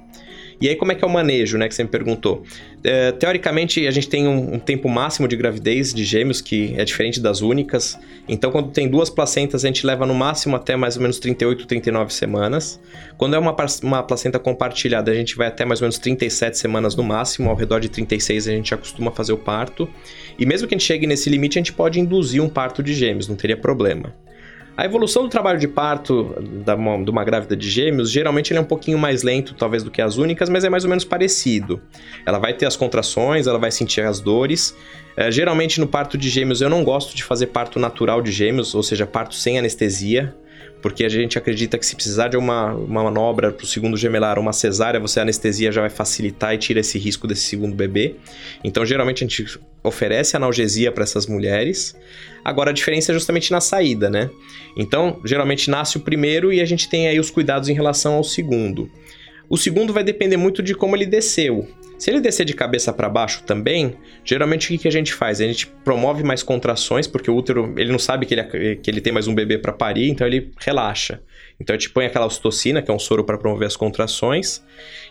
E 0.60 0.68
aí, 0.68 0.76
como 0.76 0.92
é 0.92 0.96
que 0.96 1.04
é 1.04 1.08
o 1.08 1.10
manejo, 1.10 1.58
né? 1.58 1.68
Que 1.68 1.76
você 1.76 1.84
me 1.84 1.90
perguntou. 1.90 2.44
É, 2.84 3.12
teoricamente, 3.12 3.86
a 3.86 3.92
gente 3.92 4.10
tem 4.10 4.28
um, 4.28 4.56
um, 4.56 4.60
tempo 4.60 4.90
máximo 4.90 5.28
de 5.28 5.36
gravidez 5.36 5.94
de 5.94 6.04
gêmeos, 6.04 6.42
que 6.42 6.74
é 6.76 6.84
diferente 6.84 7.20
das 7.20 7.42
únicas. 7.42 7.98
Então, 8.28 8.52
quando 8.52 8.72
tem 8.72 8.88
duas 8.88 9.10
placentas, 9.10 9.64
a 9.64 9.68
gente 9.68 9.86
leva 9.86 10.06
no 10.06 10.16
máximo 10.16 10.56
até 10.56 10.76
mais 10.76 10.96
ou 10.96 11.02
menos 11.04 11.20
38, 11.20 11.68
39 11.68 12.12
semanas. 12.12 12.80
Quando 13.18 13.36
é 13.36 13.40
uma, 13.40 13.56
uma 13.84 14.04
placenta 14.04 14.40
compartilhada, 14.40 15.12
a 15.12 15.16
gente 15.16 15.36
vai 15.36 15.48
até 15.48 15.64
mais 15.64 15.80
ou 15.80 15.86
menos 15.86 16.00
37 16.00 16.58
semanas 16.58 16.96
no 16.96 17.04
máximo. 17.04 17.50
Ao 17.50 17.56
redor 17.56 17.80
de 17.80 17.90
36 17.90 18.48
a 18.48 18.52
gente 18.52 18.70
já 18.72 18.78
costuma 18.78 19.12
fazer 19.12 19.34
o 19.34 19.38
parto. 19.38 19.88
E 20.40 20.46
mesmo 20.46 20.68
que 20.68 20.74
a 20.74 20.78
gente 20.78 20.88
chegue 20.88 21.06
nesse 21.06 21.30
limite, 21.30 21.60
a 21.60 21.62
gente 21.62 21.74
pode 21.74 22.00
induzir 22.00 22.42
um 22.42 22.50
parto 22.50 22.82
de 22.82 22.94
gêmeos, 22.94 23.28
não 23.28 23.36
teria 23.36 23.58
problema. 23.58 24.14
A 24.78 24.86
evolução 24.86 25.24
do 25.24 25.30
trabalho 25.30 25.58
de 25.58 25.68
parto 25.68 26.36
da, 26.64 26.76
de 26.76 27.10
uma 27.10 27.24
grávida 27.24 27.58
de 27.58 27.68
gêmeos, 27.68 28.12
geralmente 28.12 28.52
ele 28.52 28.60
é 28.60 28.62
um 28.62 28.66
pouquinho 28.66 29.00
mais 29.00 29.24
lento, 29.24 29.56
talvez, 29.56 29.82
do 29.82 29.90
que 29.90 30.00
as 30.00 30.18
únicas, 30.18 30.50
mas 30.50 30.64
é 30.64 30.70
mais 30.70 30.84
ou 30.84 30.90
menos 30.90 31.04
parecido. 31.04 31.82
Ela 32.24 32.38
vai 32.38 32.54
ter 32.54 32.68
as 32.68 32.76
contrações, 32.76 33.48
ela 33.48 33.58
vai 33.58 33.72
sentir 33.72 34.02
as 34.02 34.20
dores. 34.20 34.78
É, 35.16 35.32
geralmente 35.32 35.80
no 35.80 35.88
parto 35.88 36.16
de 36.16 36.30
gêmeos 36.30 36.62
eu 36.62 36.70
não 36.70 36.84
gosto 36.84 37.16
de 37.16 37.24
fazer 37.24 37.48
parto 37.48 37.80
natural 37.80 38.22
de 38.22 38.32
gêmeos, 38.32 38.76
ou 38.76 38.84
seja, 38.84 39.08
parto 39.08 39.34
sem 39.34 39.58
anestesia. 39.58 40.36
Porque 40.88 41.04
a 41.04 41.10
gente 41.10 41.38
acredita 41.38 41.78
que 41.78 41.86
se 41.86 41.94
precisar 41.94 42.30
de 42.30 42.38
uma, 42.38 42.74
uma 42.74 43.04
manobra 43.04 43.52
para 43.52 43.66
o 43.66 43.68
segundo 43.68 43.98
gemelar, 43.98 44.40
uma 44.40 44.54
cesárea, 44.54 44.98
você 45.02 45.20
anestesia 45.20 45.70
já 45.70 45.82
vai 45.82 45.90
facilitar 45.90 46.56
e 46.56 46.58
tira 46.58 46.80
esse 46.80 46.98
risco 46.98 47.28
desse 47.28 47.42
segundo 47.42 47.76
bebê. 47.76 48.16
Então, 48.64 48.86
geralmente 48.86 49.22
a 49.22 49.28
gente 49.28 49.60
oferece 49.84 50.38
analgesia 50.38 50.90
para 50.90 51.04
essas 51.04 51.28
mulheres. 51.28 51.94
Agora, 52.42 52.70
a 52.70 52.74
diferença 52.74 53.12
é 53.12 53.14
justamente 53.14 53.52
na 53.52 53.60
saída, 53.60 54.10
né? 54.10 54.30
Então, 54.78 55.20
geralmente 55.26 55.70
nasce 55.70 55.98
o 55.98 56.00
primeiro 56.00 56.54
e 56.54 56.62
a 56.62 56.66
gente 56.66 56.88
tem 56.88 57.10
aí 57.10 57.20
os 57.20 57.30
cuidados 57.30 57.68
em 57.68 57.74
relação 57.74 58.14
ao 58.14 58.24
segundo. 58.24 58.90
O 59.50 59.58
segundo 59.58 59.92
vai 59.92 60.06
depender 60.06 60.38
muito 60.38 60.64
de 60.64 60.74
como 60.74 60.96
ele 60.96 61.06
desceu. 61.06 61.68
Se 61.98 62.12
ele 62.12 62.22
descer 62.22 62.46
de 62.46 62.54
cabeça 62.54 62.94
para 62.94 63.10
baixo 63.10 63.42
também, 63.44 63.96
geralmente 64.24 64.74
o 64.74 64.78
que, 64.78 64.88
a 64.88 64.92
gente 64.92 65.14
faz? 65.14 65.42
A 65.42 65.46
gente 65.46 65.66
promove 65.66 66.24
mais 66.24 66.44
contrações, 66.44 67.08
porque 67.08 67.30
o 67.32 67.36
útero 67.36 67.74
ele 67.76 67.92
não 67.92 67.98
sabe 67.98 68.26
que 68.28 68.36
ele, 68.36 68.76
que 68.76 68.92
ele 68.92 69.02
tem 69.02 69.12
mais 69.12 69.28
um 69.28 69.34
bebê 69.34 69.58
para 69.58 69.74
parir, 69.74 70.10
então 70.10 70.28
ele 70.28 70.52
relaxa. 70.60 71.22
Então 71.60 71.76
a 71.76 71.80
gente 71.80 71.90
põe 71.90 72.06
aquela 72.06 72.28
ocitocina, 72.28 72.84
que 72.84 72.92
é 72.92 72.94
um 72.94 73.00
soro 73.00 73.24
para 73.24 73.36
promover 73.36 73.66
as 73.66 73.76
contrações, 73.76 74.64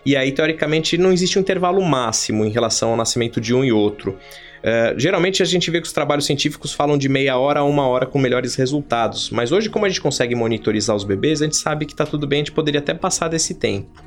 e 0.05 0.17
aí 0.17 0.31
teoricamente 0.31 0.97
não 0.97 1.13
existe 1.13 1.39
um 1.39 1.43
intervalo 1.43 1.83
máximo 1.83 2.45
em 2.45 2.51
relação 2.51 2.91
ao 2.91 2.97
nascimento 2.97 3.41
de 3.41 3.53
um 3.53 3.65
e 3.65 3.73
outro. 3.73 4.13
Uh, 4.13 4.99
geralmente 4.99 5.43
a 5.43 5.47
gente 5.47 5.71
vê 5.71 5.81
que 5.81 5.87
os 5.87 5.93
trabalhos 5.93 6.25
científicos 6.25 6.73
falam 6.73 6.97
de 6.97 7.09
meia 7.09 7.37
hora 7.37 7.61
a 7.61 7.65
uma 7.65 7.87
hora 7.89 8.07
com 8.07 8.19
melhores 8.19 8.55
resultados, 8.55 9.31
mas 9.31 9.51
hoje, 9.51 9.69
como 9.69 9.87
a 9.87 9.89
gente 9.89 10.01
consegue 10.01 10.37
monitorizar 10.37 10.95
os 10.95 11.03
bebês, 11.03 11.43
a 11.43 11.47
gente 11.47 11.57
sabe 11.57 11.85
que 11.85 11.93
está 11.93 12.07
tudo 12.07 12.29
bem, 12.29 12.39
a 12.39 12.45
gente 12.45 12.53
poderia 12.53 12.81
até 12.81 12.95
passar 12.95 13.27
desse 13.27 13.55
tempo. 13.55 14.06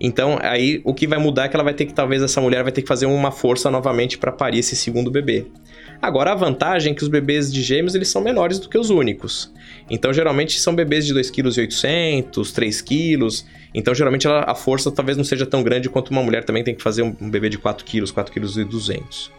Então, 0.00 0.38
aí 0.42 0.80
o 0.84 0.92
que 0.92 1.06
vai 1.06 1.18
mudar 1.18 1.44
é 1.44 1.48
que 1.48 1.56
ela 1.56 1.64
vai 1.64 1.74
ter 1.74 1.86
que, 1.86 1.94
talvez 1.94 2.22
essa 2.22 2.40
mulher 2.40 2.62
vai 2.62 2.72
ter 2.72 2.82
que 2.82 2.88
fazer 2.88 3.06
uma 3.06 3.30
força 3.30 3.70
novamente 3.70 4.18
para 4.18 4.30
parir 4.30 4.58
esse 4.58 4.76
segundo 4.76 5.10
bebê. 5.10 5.46
Agora, 6.00 6.32
a 6.32 6.34
vantagem 6.34 6.92
é 6.92 6.94
que 6.94 7.02
os 7.02 7.08
bebês 7.08 7.52
de 7.52 7.62
gêmeos 7.62 7.94
eles 7.94 8.08
são 8.08 8.20
menores 8.20 8.58
do 8.58 8.68
que 8.68 8.76
os 8.76 8.90
únicos. 8.90 9.52
Então, 9.90 10.12
geralmente 10.12 10.60
são 10.60 10.74
bebês 10.74 11.06
de 11.06 11.14
2,8 11.14 12.30
kg, 12.30 12.52
3 12.52 12.82
kg. 12.82 13.28
Então, 13.74 13.94
geralmente 13.94 14.28
a 14.28 14.54
força 14.54 14.90
talvez 14.90 15.16
não 15.16 15.24
seja 15.24 15.46
tão 15.46 15.62
grande 15.62 15.88
quanto 15.88 16.10
uma 16.10 16.22
mulher 16.22 16.44
também 16.44 16.62
tem 16.62 16.74
que 16.74 16.82
fazer 16.82 17.02
um, 17.02 17.30
bebê 17.30 17.48
de 17.48 17.58
4 17.58 17.84
kg, 17.84 18.12
4 18.12 18.32
kg 18.32 18.60
e 18.60 18.64
200. 18.64 19.30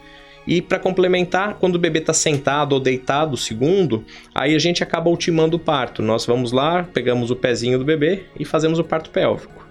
E 0.46 0.62
para 0.62 0.78
complementar, 0.78 1.54
quando 1.60 1.74
o 1.74 1.78
bebê 1.78 1.98
está 1.98 2.14
sentado 2.14 2.72
ou 2.72 2.80
deitado, 2.80 3.36
segundo, 3.36 4.04
aí 4.34 4.54
a 4.54 4.58
gente 4.58 4.82
acaba 4.82 5.10
ultimando 5.10 5.56
o 5.56 5.60
parto. 5.60 6.02
Nós 6.02 6.24
vamos 6.24 6.52
lá, 6.52 6.84
pegamos 6.84 7.30
o 7.30 7.36
pezinho 7.36 7.78
do 7.78 7.84
bebê 7.84 8.24
e 8.38 8.44
fazemos 8.44 8.78
o 8.78 8.84
parto 8.84 9.10
pélvico. 9.10 9.67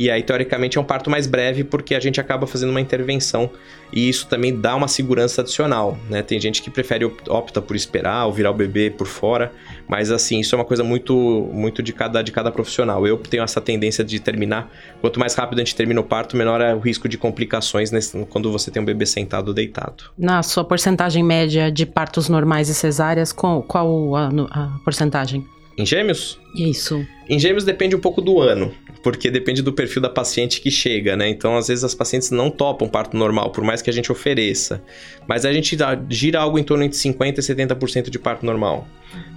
E 0.00 0.10
aí, 0.10 0.22
teoricamente, 0.22 0.78
é 0.78 0.80
um 0.80 0.84
parto 0.84 1.10
mais 1.10 1.26
breve 1.26 1.62
porque 1.62 1.94
a 1.94 2.00
gente 2.00 2.18
acaba 2.18 2.46
fazendo 2.46 2.70
uma 2.70 2.80
intervenção 2.80 3.50
e 3.92 4.08
isso 4.08 4.26
também 4.26 4.58
dá 4.58 4.74
uma 4.74 4.88
segurança 4.88 5.42
adicional, 5.42 5.98
né? 6.08 6.22
Tem 6.22 6.40
gente 6.40 6.62
que 6.62 6.70
prefere 6.70 7.04
opta 7.28 7.60
por 7.60 7.76
esperar 7.76 8.24
ou 8.24 8.32
virar 8.32 8.50
o 8.50 8.54
bebê 8.54 8.88
por 8.88 9.06
fora, 9.06 9.52
mas 9.86 10.10
assim, 10.10 10.40
isso 10.40 10.54
é 10.54 10.58
uma 10.58 10.64
coisa 10.64 10.82
muito 10.82 11.14
muito 11.52 11.82
de 11.82 11.92
cada 11.92 12.22
de 12.22 12.32
cada 12.32 12.50
profissional. 12.50 13.06
Eu 13.06 13.18
tenho 13.18 13.42
essa 13.42 13.60
tendência 13.60 14.02
de 14.02 14.18
terminar, 14.18 14.72
quanto 15.02 15.20
mais 15.20 15.34
rápido 15.34 15.58
a 15.58 15.64
gente 15.64 15.76
termina 15.76 16.00
o 16.00 16.04
parto, 16.04 16.34
menor 16.34 16.62
é 16.62 16.74
o 16.74 16.78
risco 16.78 17.06
de 17.06 17.18
complicações 17.18 17.90
nesse, 17.90 18.24
quando 18.30 18.50
você 18.50 18.70
tem 18.70 18.80
um 18.80 18.86
bebê 18.86 19.04
sentado 19.04 19.48
ou 19.48 19.54
deitado. 19.54 20.04
Na 20.16 20.42
sua 20.42 20.64
porcentagem 20.64 21.22
média 21.22 21.70
de 21.70 21.84
partos 21.84 22.26
normais 22.26 22.70
e 22.70 22.74
cesáreas, 22.74 23.32
qual, 23.32 23.62
qual 23.62 24.16
a, 24.16 24.30
a 24.50 24.78
porcentagem? 24.82 25.44
Em 25.80 25.86
gêmeos? 25.86 26.38
Isso. 26.54 27.06
Em 27.28 27.38
gêmeos 27.38 27.64
depende 27.64 27.96
um 27.96 28.00
pouco 28.00 28.20
do 28.20 28.40
ano 28.40 28.74
porque 29.02 29.30
depende 29.30 29.62
do 29.62 29.72
perfil 29.72 30.02
da 30.02 30.08
paciente 30.08 30.60
que 30.60 30.70
chega, 30.70 31.16
né? 31.16 31.28
Então, 31.28 31.56
às 31.56 31.68
vezes, 31.68 31.84
as 31.84 31.94
pacientes 31.94 32.30
não 32.30 32.50
topam 32.50 32.88
parto 32.88 33.16
normal, 33.16 33.50
por 33.50 33.64
mais 33.64 33.80
que 33.80 33.88
a 33.88 33.92
gente 33.92 34.12
ofereça. 34.12 34.82
Mas 35.26 35.44
a 35.44 35.52
gente 35.52 35.76
gira 36.08 36.40
algo 36.40 36.58
em 36.58 36.62
torno 36.62 36.86
de 36.88 36.94
50% 36.94 37.38
e 37.38 37.40
70% 37.40 38.10
de 38.10 38.18
parto 38.18 38.44
normal. 38.44 38.86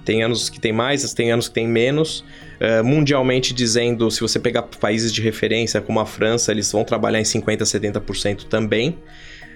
Tem 0.04 0.22
anos 0.22 0.50
que 0.50 0.60
tem 0.60 0.72
mais, 0.72 1.12
tem 1.14 1.32
anos 1.32 1.48
que 1.48 1.54
tem 1.54 1.66
menos. 1.66 2.24
Uh, 2.60 2.84
mundialmente 2.84 3.52
dizendo, 3.52 4.10
se 4.10 4.20
você 4.20 4.38
pegar 4.38 4.62
países 4.62 5.12
de 5.12 5.20
referência 5.20 5.80
como 5.80 5.98
a 5.98 6.06
França, 6.06 6.52
eles 6.52 6.70
vão 6.70 6.84
trabalhar 6.84 7.20
em 7.20 7.24
50% 7.24 7.62
a 7.62 7.64
70% 7.64 8.44
também. 8.44 8.98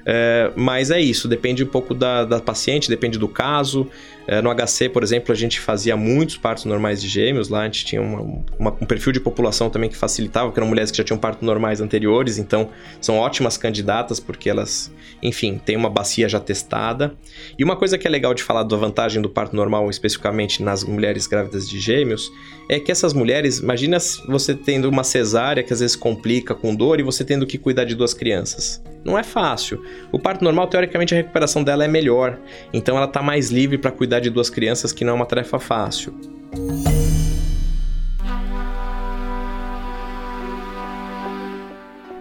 É, 0.05 0.51
mas 0.57 0.91
é 0.91 1.01
isso, 1.01 1.29
depende 1.29 1.63
um 1.63 1.67
pouco 1.67 1.95
da, 1.95 2.25
da 2.25 2.41
paciente, 2.41 2.89
depende 2.89 3.19
do 3.19 3.29
caso. 3.29 3.89
É, 4.31 4.43
no 4.43 4.55
HC, 4.55 4.91
por 4.91 5.03
exemplo, 5.03 5.33
a 5.33 5.35
gente 5.35 5.59
fazia 5.59 5.97
muitos 5.97 6.37
partos 6.37 6.67
normais 6.67 7.01
de 7.01 7.09
gêmeos, 7.09 7.49
lá 7.49 7.63
a 7.63 7.65
gente 7.65 7.87
tinha 7.87 8.03
uma, 8.03 8.21
uma, 8.59 8.71
um 8.79 8.85
perfil 8.85 9.11
de 9.11 9.21
população 9.21 9.71
também 9.71 9.89
que 9.89 9.97
facilitava, 9.97 10.53
que 10.53 10.59
eram 10.59 10.69
mulheres 10.69 10.91
que 10.91 10.99
já 10.99 11.05
tinham 11.05 11.19
partos 11.19 11.43
normais 11.47 11.81
anteriores, 11.81 12.37
então 12.37 12.69
são 13.01 13.17
ótimas 13.17 13.57
candidatas 13.57 14.21
porque 14.21 14.51
elas, 14.51 14.93
enfim, 15.23 15.59
têm 15.65 15.77
uma 15.77 15.89
bacia 15.89 16.29
já 16.29 16.39
testada. 16.39 17.15
E 17.59 17.65
uma 17.65 17.75
coisa 17.75 17.97
que 17.97 18.07
é 18.07 18.11
legal 18.11 18.35
de 18.35 18.43
falar 18.43 18.65
da 18.65 18.77
vantagem 18.77 19.23
do 19.23 19.31
parto 19.31 19.57
normal, 19.57 19.89
especificamente 19.89 20.63
nas 20.63 20.85
mulheres 20.85 21.27
grávidas 21.27 21.67
de 21.67 21.81
gêmeos, 21.81 22.31
é 22.69 22.79
que 22.79 22.93
essas 22.93 23.15
mulheres, 23.15 23.61
imagina 23.61 23.97
você 24.29 24.55
tendo 24.55 24.91
uma 24.91 25.05
cesárea 25.05 25.63
que 25.63 25.73
às 25.73 25.81
vezes 25.81 25.97
complica 25.97 26.55
com 26.55 26.75
dor 26.75 27.01
e 27.01 27.03
você 27.03 27.25
tendo 27.25 27.47
que 27.47 27.57
cuidar 27.57 27.85
de 27.85 27.95
duas 27.95 28.13
crianças. 28.13 28.83
Não 29.09 29.19
é 29.19 29.23
fácil. 29.23 29.83
O 30.13 30.19
parto 30.19 30.45
normal, 30.45 30.67
teoricamente, 30.67 31.15
a 31.15 31.17
recuperação 31.17 31.65
dela 31.65 31.83
é 31.83 31.89
melhor, 31.89 32.39
então 32.75 32.95
ela 32.95 33.07
está 33.07 33.23
mais 33.23 33.51
livre 33.51 33.79
para 33.79 33.91
cuidar 33.91 34.21
de 34.21 34.29
duas 34.29 34.51
crianças, 34.51 34.93
que 34.93 35.03
não 35.03 35.15
é 35.15 35.17
uma 35.17 35.25
tarefa 35.25 35.59
fácil. 35.59 36.15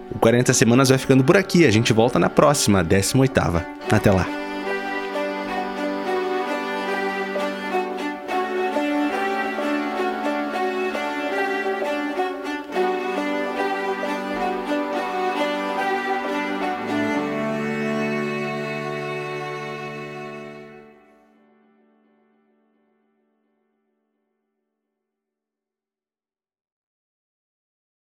O 0.09 0.17
40 0.17 0.53
Semanas 0.53 0.87
vai 0.87 0.97
ficando 0.97 1.25
por 1.25 1.35
aqui. 1.35 1.65
A 1.65 1.71
gente 1.71 1.91
volta 1.91 2.17
na 2.17 2.29
próxima, 2.29 2.83
18ª. 2.83 3.65
Até 3.91 4.09
lá. 4.09 4.46